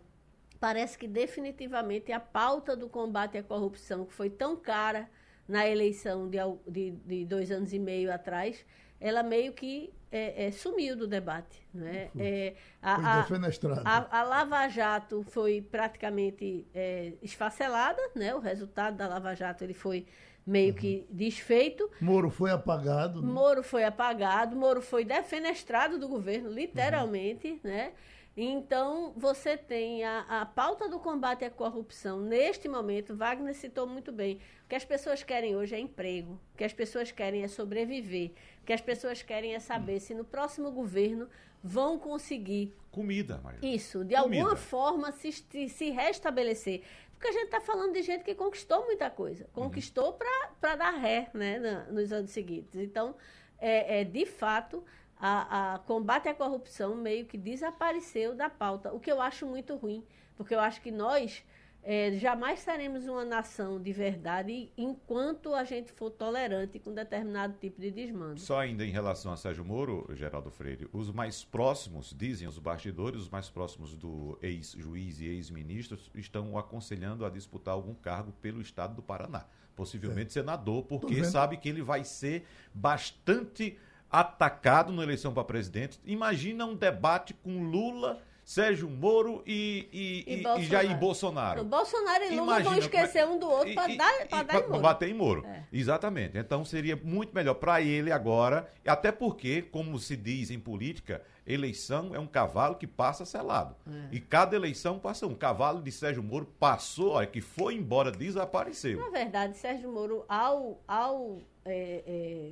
[0.59, 5.09] Parece que definitivamente a pauta do combate à corrupção, que foi tão cara
[5.47, 6.37] na eleição de,
[6.67, 8.65] de, de dois anos e meio atrás,
[9.01, 11.65] ela meio que é, é, sumiu do debate.
[11.73, 12.09] Né?
[12.17, 13.81] É, a, foi defenestrada.
[13.83, 18.35] A, a, Lava Jato foi praticamente é, esfacelada, né?
[18.35, 20.05] o resultado da Lava Jato ele foi
[20.45, 20.79] meio uhum.
[20.79, 21.89] que desfeito.
[21.99, 23.21] Moro foi apagado.
[23.21, 23.27] Né?
[23.31, 27.59] Moro foi apagado, Moro foi defenestrado do governo, literalmente, uhum.
[27.63, 27.93] né?
[28.35, 32.21] Então, você tem a, a pauta do combate à corrupção.
[32.21, 34.39] Neste momento, Wagner citou muito bem.
[34.63, 36.39] O que as pessoas querem hoje é emprego.
[36.53, 38.31] O que as pessoas querem é sobreviver.
[38.61, 41.27] O que as pessoas querem é saber se no próximo governo
[41.61, 42.73] vão conseguir.
[42.89, 43.59] Comida, Maria.
[43.63, 44.41] Isso, de Comida.
[44.41, 46.83] alguma forma se, se restabelecer.
[47.11, 49.47] Porque a gente está falando de gente que conquistou muita coisa.
[49.53, 50.17] Conquistou uhum.
[50.59, 52.79] para dar ré né, nos anos seguintes.
[52.79, 53.15] Então,
[53.59, 54.83] é, é de fato
[55.21, 59.75] a, a, combate à corrupção meio que desapareceu da pauta, o que eu acho muito
[59.75, 60.03] ruim,
[60.35, 61.43] porque eu acho que nós
[61.83, 67.79] é, jamais seremos uma nação de verdade enquanto a gente for tolerante com determinado tipo
[67.79, 68.39] de desmando.
[68.39, 73.21] Só ainda em relação a Sérgio Moro, Geraldo Freire, os mais próximos, dizem os bastidores,
[73.21, 78.59] os mais próximos do ex-juiz e ex-ministro estão o aconselhando a disputar algum cargo pelo
[78.59, 79.45] estado do Paraná.
[79.75, 80.41] Possivelmente é.
[80.41, 83.77] senador, porque sabe que ele vai ser bastante
[84.11, 85.99] atacado na eleição para presidente.
[86.05, 91.61] Imagina um debate com Lula, Sérgio Moro e, e, e, e, Jair Bolsonaro.
[91.61, 94.67] O Bolsonaro e Lula Imagina, vão esquecer um do outro para dar, pra dar em
[94.67, 94.81] Moro.
[94.81, 95.45] bater em Moro.
[95.45, 95.63] É.
[95.71, 96.37] Exatamente.
[96.37, 102.13] Então seria muito melhor para ele agora, até porque, como se diz em política, eleição
[102.13, 103.75] é um cavalo que passa selado.
[103.87, 104.15] É.
[104.15, 105.35] E cada eleição passa um.
[105.35, 108.99] Cavalo de Sérgio Moro passou, olha, que foi embora, desapareceu.
[108.99, 112.51] Na verdade, Sérgio Moro, ao, ao é, é,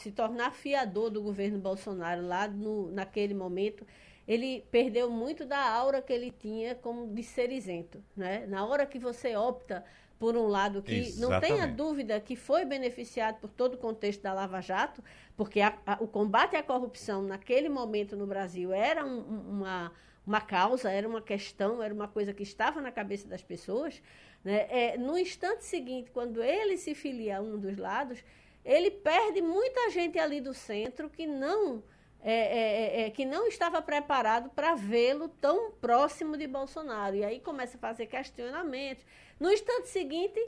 [0.00, 3.86] se tornar fiador do governo Bolsonaro lá no, naquele momento,
[4.26, 8.02] ele perdeu muito da aura que ele tinha como de ser isento.
[8.16, 8.46] Né?
[8.46, 9.84] Na hora que você opta
[10.18, 11.20] por um lado que Exatamente.
[11.20, 15.02] não tenha dúvida que foi beneficiado por todo o contexto da Lava Jato,
[15.36, 19.92] porque a, a, o combate à corrupção naquele momento no Brasil era um, uma,
[20.26, 24.02] uma causa, era uma questão, era uma coisa que estava na cabeça das pessoas.
[24.44, 24.66] Né?
[24.70, 28.22] É, no instante seguinte, quando ele se filia a um dos lados,
[28.64, 31.82] ele perde muita gente ali do centro que não
[32.22, 37.16] é, é, é, é que não estava preparado para vê-lo tão próximo de Bolsonaro.
[37.16, 39.04] E aí começa a fazer questionamentos.
[39.38, 40.38] No instante seguinte,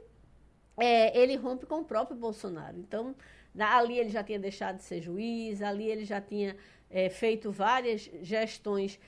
[0.77, 2.79] é, ele rompe com o próprio Bolsonaro.
[2.79, 3.15] Então,
[3.59, 6.57] ali ele já tinha deixado de ser juiz, ali ele já tinha
[6.91, 9.01] é, feito várias gestões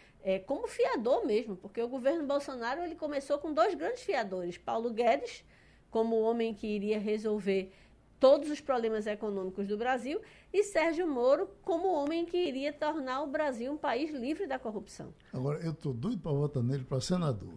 [0.46, 5.44] como fiador mesmo, porque o governo Bolsonaro ele começou com dois grandes fiadores: Paulo Guedes,
[5.90, 7.70] como o homem que iria resolver
[8.18, 10.20] todos os problemas econômicos do Brasil,
[10.52, 15.12] e Sérgio Moro como homem que iria tornar o Brasil um país livre da corrupção.
[15.32, 17.54] Agora, eu estou doido para votar nele para senador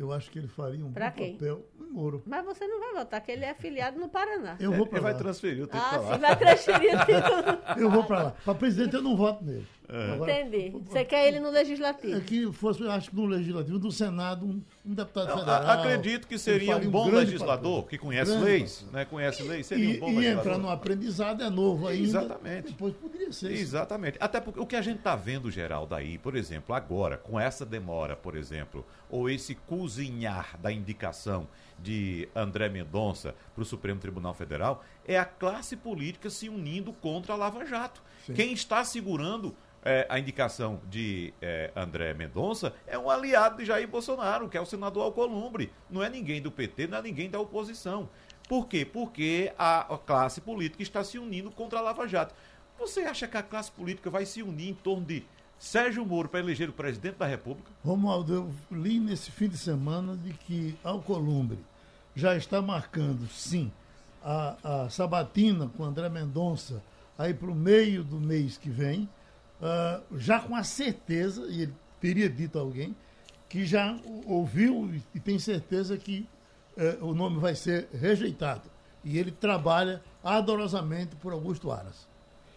[0.00, 1.34] eu acho que ele faria um pra bom quem?
[1.34, 2.22] papel em Moro.
[2.24, 4.56] Mas você não vai votar, que ele é afiliado no Paraná.
[4.58, 5.08] Eu vou para lá.
[5.08, 7.28] Ele vai transferir o tempo ah, sim, vai transferir o tempo.
[7.78, 8.30] eu vou para lá.
[8.42, 9.66] Para presidente eu não voto nele.
[9.92, 10.12] É.
[10.12, 10.70] Agora, Entendi.
[10.86, 12.16] Você quer ele no Legislativo?
[12.16, 15.68] É que fosse, acho que no Legislativo, no Senado, um, um deputado não, federal.
[15.68, 17.88] Acredito que seria um bom um legislador, papel.
[17.88, 19.04] que conhece grande leis, né?
[19.04, 20.46] conhece leis, seria e, um bom e legislador.
[20.46, 22.06] E entrar no aprendizado é novo ainda.
[22.06, 22.68] Exatamente.
[22.68, 23.52] Depois poderia ser.
[23.52, 24.14] Exatamente.
[24.14, 24.24] Isso.
[24.24, 27.66] Até porque o que a gente está vendo, Geraldo, aí, por exemplo, agora, com essa
[27.66, 31.48] demora, por exemplo, ou esse cozinhar da indicação
[31.82, 37.34] de André Mendonça para o Supremo Tribunal Federal, é a classe política se unindo contra
[37.34, 38.02] a Lava Jato.
[38.26, 38.34] Sim.
[38.34, 43.88] Quem está segurando é, a indicação de é, André Mendonça é um aliado de Jair
[43.88, 45.72] Bolsonaro, que é o senador Alcolumbre.
[45.88, 48.08] Não é ninguém do PT, não é ninguém da oposição.
[48.48, 48.84] Por quê?
[48.84, 52.34] Porque a, a classe política está se unindo contra a Lava Jato.
[52.78, 55.24] Você acha que a classe política vai se unir em torno de
[55.58, 57.70] Sérgio Moro para eleger o presidente da República?
[57.84, 61.58] Romualdo, eu li nesse fim de semana de que Alcolumbre
[62.20, 63.72] já está marcando, sim,
[64.22, 66.82] a, a sabatina com André Mendonça
[67.18, 69.08] aí para o meio do mês que vem
[69.60, 72.94] uh, já com a certeza, e ele teria dito a alguém,
[73.48, 76.28] que já ouviu e tem certeza que
[76.76, 78.70] uh, o nome vai ser rejeitado.
[79.02, 82.06] E ele trabalha ardorosamente por Augusto Aras.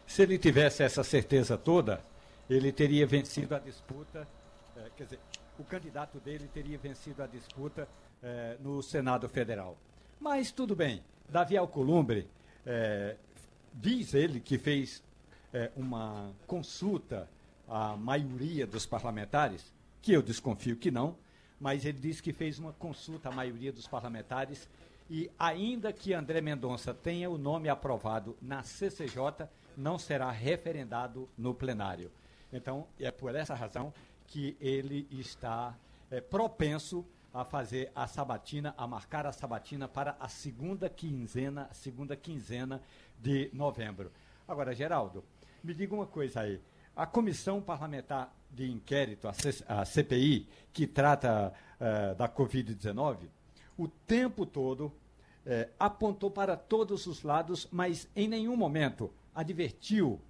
[0.05, 2.01] Se ele tivesse essa certeza toda,
[2.49, 4.27] ele teria vencido a disputa,
[4.75, 5.19] eh, quer dizer,
[5.59, 7.87] o candidato dele teria vencido a disputa
[8.21, 9.77] eh, no Senado Federal.
[10.19, 12.27] Mas tudo bem, Davi Alcolumbre,
[12.65, 13.17] eh,
[13.73, 15.03] diz ele que fez
[15.53, 17.29] é, uma consulta
[17.67, 21.15] à maioria dos parlamentares, que eu desconfio que não,
[21.59, 24.67] mas ele disse que fez uma consulta à maioria dos parlamentares
[25.09, 29.47] e, ainda que André Mendonça tenha o nome aprovado na CCJ,
[29.77, 32.11] não será referendado no plenário.
[32.51, 33.93] Então, é por essa razão
[34.27, 35.75] que ele está
[36.09, 42.15] é, propenso a fazer a sabatina, a marcar a sabatina para a segunda quinzena, segunda
[42.15, 42.81] quinzena
[43.19, 44.11] de novembro.
[44.47, 45.23] Agora, Geraldo,
[45.63, 46.61] me diga uma coisa aí.
[46.95, 53.27] A Comissão Parlamentar de Inquérito, a, CPI, que trata uh, da Covid-19,
[53.75, 54.93] o tempo todo
[55.45, 60.21] é, apontou para todos os lados, mas em nenhum momento advertiu,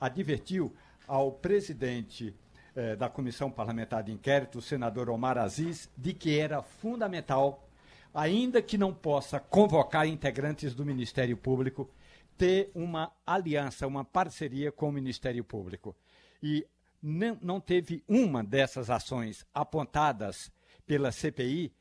[0.00, 0.72] advertiu
[1.06, 2.34] ao presidente
[2.78, 7.68] eh, da Comissão Parlamentar de Inquérito, o senador Omar Aziz, de que era fundamental,
[8.14, 11.90] ainda que não possa convocar integrantes do Ministério Público,
[12.36, 15.96] ter uma aliança, uma parceria com o Ministério Público.
[16.40, 16.64] E
[17.02, 20.48] não, não teve uma dessas ações apontadas
[20.86, 21.72] pela CPI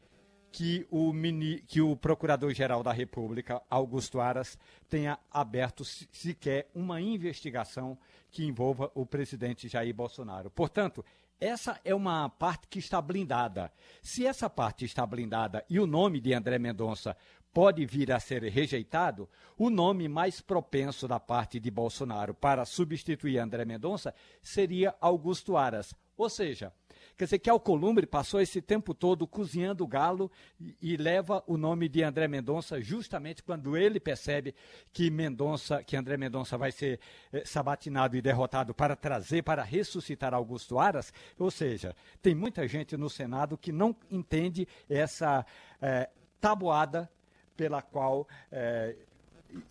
[0.51, 4.57] que o, mini, que o Procurador-Geral da República, Augusto Aras,
[4.89, 7.99] tenha aberto sequer uma investigação
[8.31, 10.49] que envolva o presidente Jair Bolsonaro.
[10.49, 11.03] Portanto,
[11.39, 13.71] essa é uma parte que está blindada.
[14.01, 17.15] Se essa parte está blindada e o nome de André Mendonça
[17.53, 23.39] pode vir a ser rejeitado, o nome mais propenso da parte de Bolsonaro para substituir
[23.39, 25.93] André Mendonça seria Augusto Aras.
[26.15, 26.73] Ou seja,
[27.17, 31.57] Quer dizer que Alcolumbre passou esse tempo todo cozinhando o galo e, e, leva o
[31.57, 34.53] nome de André Mendonça justamente quando ele percebe
[34.93, 36.99] que Mendonça, que André Mendonça vai ser
[37.33, 41.11] eh, sabatinado e derrotado para trazer, para ressuscitar Augusto Aras.
[41.39, 45.43] Ou seja, tem muita gente no Senado que não entende essa
[45.81, 46.07] eh,
[46.39, 47.09] tabuada
[47.55, 48.95] pela qual eh,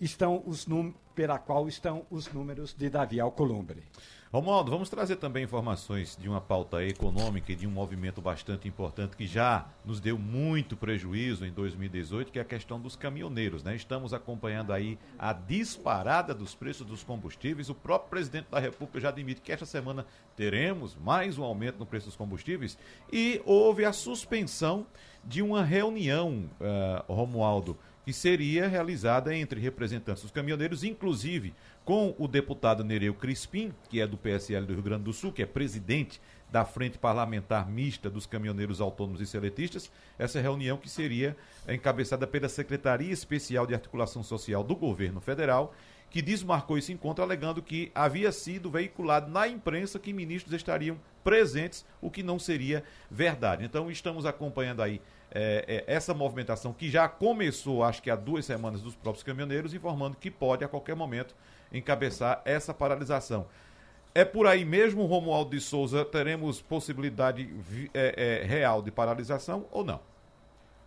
[0.01, 0.67] estão os
[1.15, 3.85] pela qual estão os números de Davi Alcolumbre.
[4.33, 9.17] Romualdo, vamos trazer também informações de uma pauta econômica e de um movimento bastante importante
[9.17, 13.63] que já nos deu muito prejuízo em 2018, que é a questão dos caminhoneiros.
[13.63, 13.77] Né?
[13.77, 17.71] Estamos acompanhando aí a disparada dos preços dos combustíveis.
[17.71, 20.05] O próprio presidente da República já admite que esta semana
[20.35, 22.77] teremos mais um aumento no preço dos combustíveis
[23.13, 24.89] e houve a suspensão
[25.25, 31.53] de uma reunião, uh, Romualdo, que seria realizada entre representantes dos caminhoneiros, inclusive
[31.87, 35.41] com o deputado Nereu Crispim, que é do PSL do Rio Grande do Sul, que
[35.41, 36.21] é presidente
[36.51, 41.37] da Frente Parlamentar Mista dos Caminhoneiros Autônomos e Seletistas, essa reunião que seria
[41.69, 45.73] encabeçada pela Secretaria Especial de Articulação Social do Governo Federal,
[46.11, 51.87] que desmarcou esse encontro alegando que havia sido veiculado na imprensa que ministros estariam presentes,
[52.01, 53.65] o que não seria verdade.
[53.65, 58.45] Então estamos acompanhando aí é, é, essa movimentação que já começou, acho que há duas
[58.45, 61.35] semanas, dos próprios caminhoneiros, informando que pode a qualquer momento
[61.73, 63.47] encabeçar essa paralisação.
[64.15, 67.51] É por aí mesmo, Romualdo de Souza, teremos possibilidade
[67.93, 70.01] é, é, real de paralisação ou não?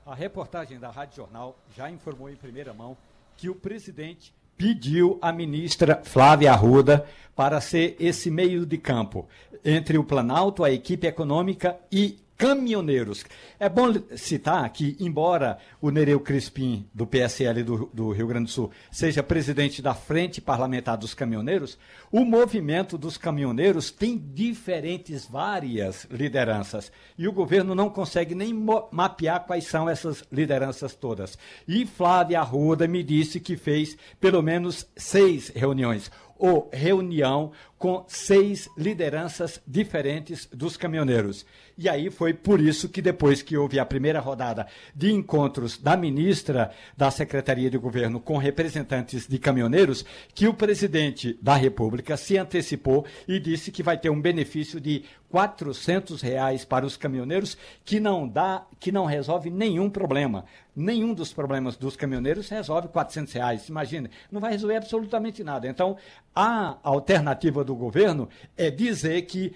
[0.05, 2.97] A reportagem da Rádio Jornal já informou em primeira mão
[3.38, 7.05] que o presidente pediu à ministra Flávia Arruda
[7.36, 9.30] para ser esse meio de campo
[9.63, 13.26] entre o Planalto, a equipe econômica e caminhoneiros.
[13.60, 18.52] É bom citar que, embora o Nereu Crispim, do PSL do, do, Rio Grande do
[18.52, 21.78] Sul, seja presidente da Frente Parlamentar dos Caminhoneiros,
[22.10, 26.90] o movimento dos caminhoneiros tem diferentes, várias lideranças.
[27.18, 28.54] E o governo não consegue nem
[28.90, 31.38] mapear quais são essas lideranças todas.
[31.68, 36.10] E Flávia Arruda me disse que fez pelo menos seis reuniões
[36.40, 41.46] ou reunião com seis lideranças diferentes dos caminhoneiros.
[41.78, 45.96] E aí foi por isso que depois que houve a primeira rodada de encontros da
[45.96, 50.04] ministra da Secretaria de Governo com representantes de caminhoneiros,
[50.36, 55.04] que o presidente da República se antecipou e disse que vai ter um benefício de
[55.30, 60.44] 400 reais para os caminhoneiros, que não dá, que não resolve nenhum problema.
[60.76, 63.70] Nenhum dos problemas dos caminhoneiros resolve 400 reais.
[63.70, 65.67] Imagina, não vai resolver absolutamente nada.
[65.67, 65.97] Então,
[66.34, 69.53] a alternativa do governo é dizer que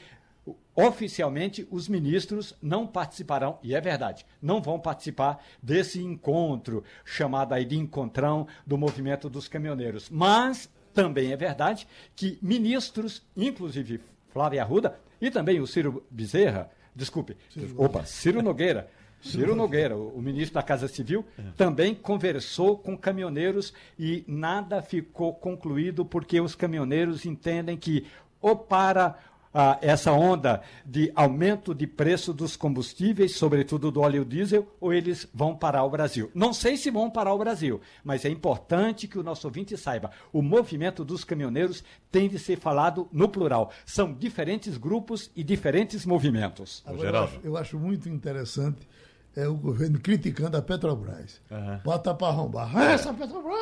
[0.75, 7.63] oficialmente os ministros não participarão, e é verdade, não vão participar desse encontro chamado aí
[7.63, 10.09] de encontrão do movimento dos caminhoneiros.
[10.09, 17.37] Mas também é verdade que ministros, inclusive Flávia Arruda e também o Ciro Bezerra, desculpe,
[17.49, 18.89] Ciro opa, Ciro Nogueira,
[19.23, 21.43] Ciro Nogueira, o, ministro da Casa Civil, é.
[21.55, 28.05] também conversou com caminhoneiros e nada ficou concluído porque os caminhoneiros entendem que
[28.41, 29.17] ou para
[29.53, 35.27] ah, essa onda de aumento de preço dos combustíveis, sobretudo do óleo diesel, ou eles
[35.33, 36.31] vão parar o Brasil.
[36.33, 40.09] Não sei se vão parar o Brasil, mas é importante que o nosso ouvinte saiba:
[40.31, 43.71] o movimento dos caminhoneiros tem de ser falado no plural.
[43.85, 46.81] São diferentes grupos e diferentes movimentos.
[46.85, 48.87] Agora, eu, acho, eu acho muito interessante
[49.35, 51.41] é o governo criticando a Petrobras.
[51.49, 51.79] Uhum.
[51.83, 52.69] Bota para arrombar.
[52.75, 53.53] Ah, essa Petrobras!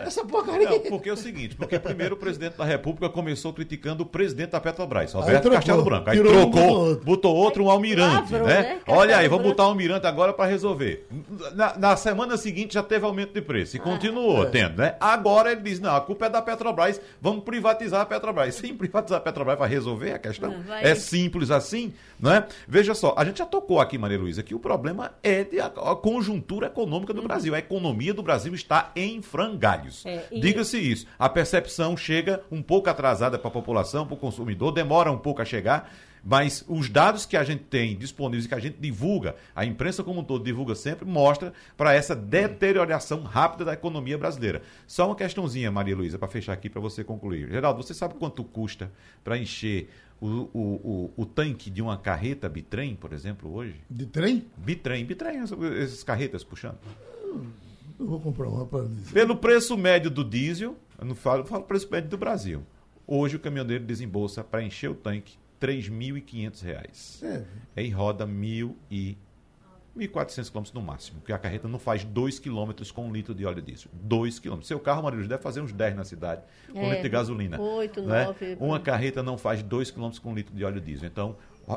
[0.00, 0.68] Essa porcaria!
[0.68, 4.50] Não, porque é o seguinte, porque primeiro o presidente da República começou criticando o presidente
[4.50, 6.10] da Petrobras, Roberto Castelo Branco.
[6.10, 7.04] Aí trocou, botou outro.
[7.04, 8.42] botou outro, um almirante, né?
[8.42, 8.80] né?
[8.86, 11.06] Olha aí, vamos botar um almirante agora para resolver.
[11.54, 14.50] Na, na, semana seguinte já teve aumento de preço e ah, continuou é.
[14.50, 14.94] tendo, né?
[15.00, 18.54] Agora ele diz, não, a culpa é da Petrobras, vamos privatizar a Petrobras.
[18.54, 20.50] Sem privatizar a Petrobras vai resolver a questão?
[20.50, 22.46] Não, é simples assim, não é?
[22.66, 25.94] Veja só, a gente já tocou aqui, Maria Luísa, que o problema problema é a,
[25.96, 27.54] conjuntura econômica do Brasil.
[27.54, 30.04] A economia do Brasil está em frangalhos.
[30.04, 31.06] É, e- Diga-se isso.
[31.18, 35.40] A percepção chega um pouco atrasada para a população, para o consumidor, demora um pouco
[35.40, 35.90] a chegar.
[36.24, 40.02] Mas os dados que a gente tem disponíveis e que a gente divulga, a imprensa
[40.02, 44.60] como um todo divulga sempre, mostra para essa deterioração rápida da economia brasileira.
[44.86, 47.48] Só uma questãozinha, Maria Luísa, para fechar aqui para você concluir.
[47.48, 48.90] Geraldo, você sabe quanto custa
[49.22, 49.88] para encher
[50.20, 53.80] o, o, o, o tanque de uma carreta bitrem, por exemplo, hoje?
[53.88, 54.44] De trem?
[54.56, 56.78] Bitrem, bitrem, essas- carretas puxando.
[57.98, 58.86] Eu vou comprar uma para.
[59.12, 62.62] Pelo preço médio do diesel, eu não falo, eu falo preço médio do Brasil.
[63.06, 67.20] Hoje o caminhoneiro desembolsa para encher o tanque 3.500 reais.
[67.22, 67.44] É.
[67.76, 69.16] Aí roda 1.000 e
[69.98, 73.44] 1.400 quilômetros no máximo, porque a carreta não faz 2 quilômetros com um litro de
[73.44, 73.90] óleo diesel.
[73.92, 74.68] 2 quilômetros.
[74.68, 76.42] Seu carro, Maria Luz, deve fazer uns 10 na cidade
[76.72, 77.60] com um É, litro de gasolina.
[77.60, 78.24] oito, né?
[78.24, 81.08] nove, Uma carreta não faz 2 quilômetros com um litro de óleo diesel.
[81.08, 81.36] Então,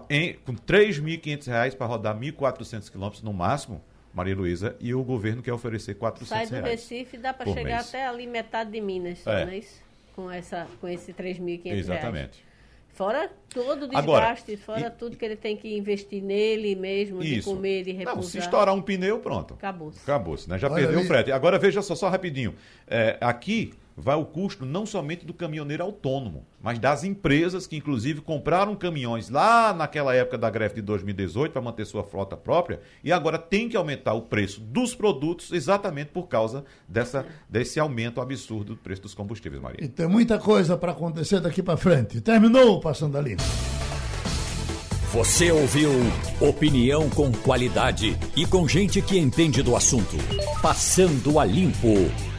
[0.10, 3.82] em- com 3.500 reais para rodar 1.400 quilômetros no máximo,
[4.14, 6.82] Maria Luísa, e o governo quer oferecer 400 Sai do reais.
[6.82, 7.88] Recife dá para chegar mês.
[7.90, 9.46] até ali metade de Minas, É.
[9.46, 9.82] não é isso?
[10.16, 12.30] Com, essa, com esse 3.500 reais.
[13.02, 17.20] Fora todo o Agora, desgaste, fora e- tudo que ele tem que investir nele mesmo,
[17.20, 17.50] de Isso.
[17.50, 18.16] comer, de repousar.
[18.16, 19.56] Não, se estourar um pneu, pronto.
[19.56, 20.00] Acabou-se.
[20.04, 20.60] Acabou-se, né?
[20.60, 21.06] Já Olha perdeu aí.
[21.06, 21.32] o frete.
[21.32, 22.54] Agora veja só, só rapidinho.
[22.88, 28.22] É, aqui vai o custo não somente do caminhoneiro autônomo, mas das empresas que, inclusive,
[28.22, 33.12] compraram caminhões lá naquela época da greve de 2018 para manter sua frota própria e
[33.12, 38.76] agora tem que aumentar o preço dos produtos exatamente por causa dessa, desse aumento absurdo
[38.76, 39.84] do preço dos combustíveis, Maria.
[39.84, 42.22] E tem muita coisa para acontecer daqui para frente.
[42.22, 43.44] Terminou o Passando a Limpo.
[45.14, 45.92] Você ouviu
[46.40, 50.16] opinião com qualidade e com gente que entende do assunto.
[50.62, 52.31] Passando a limpo.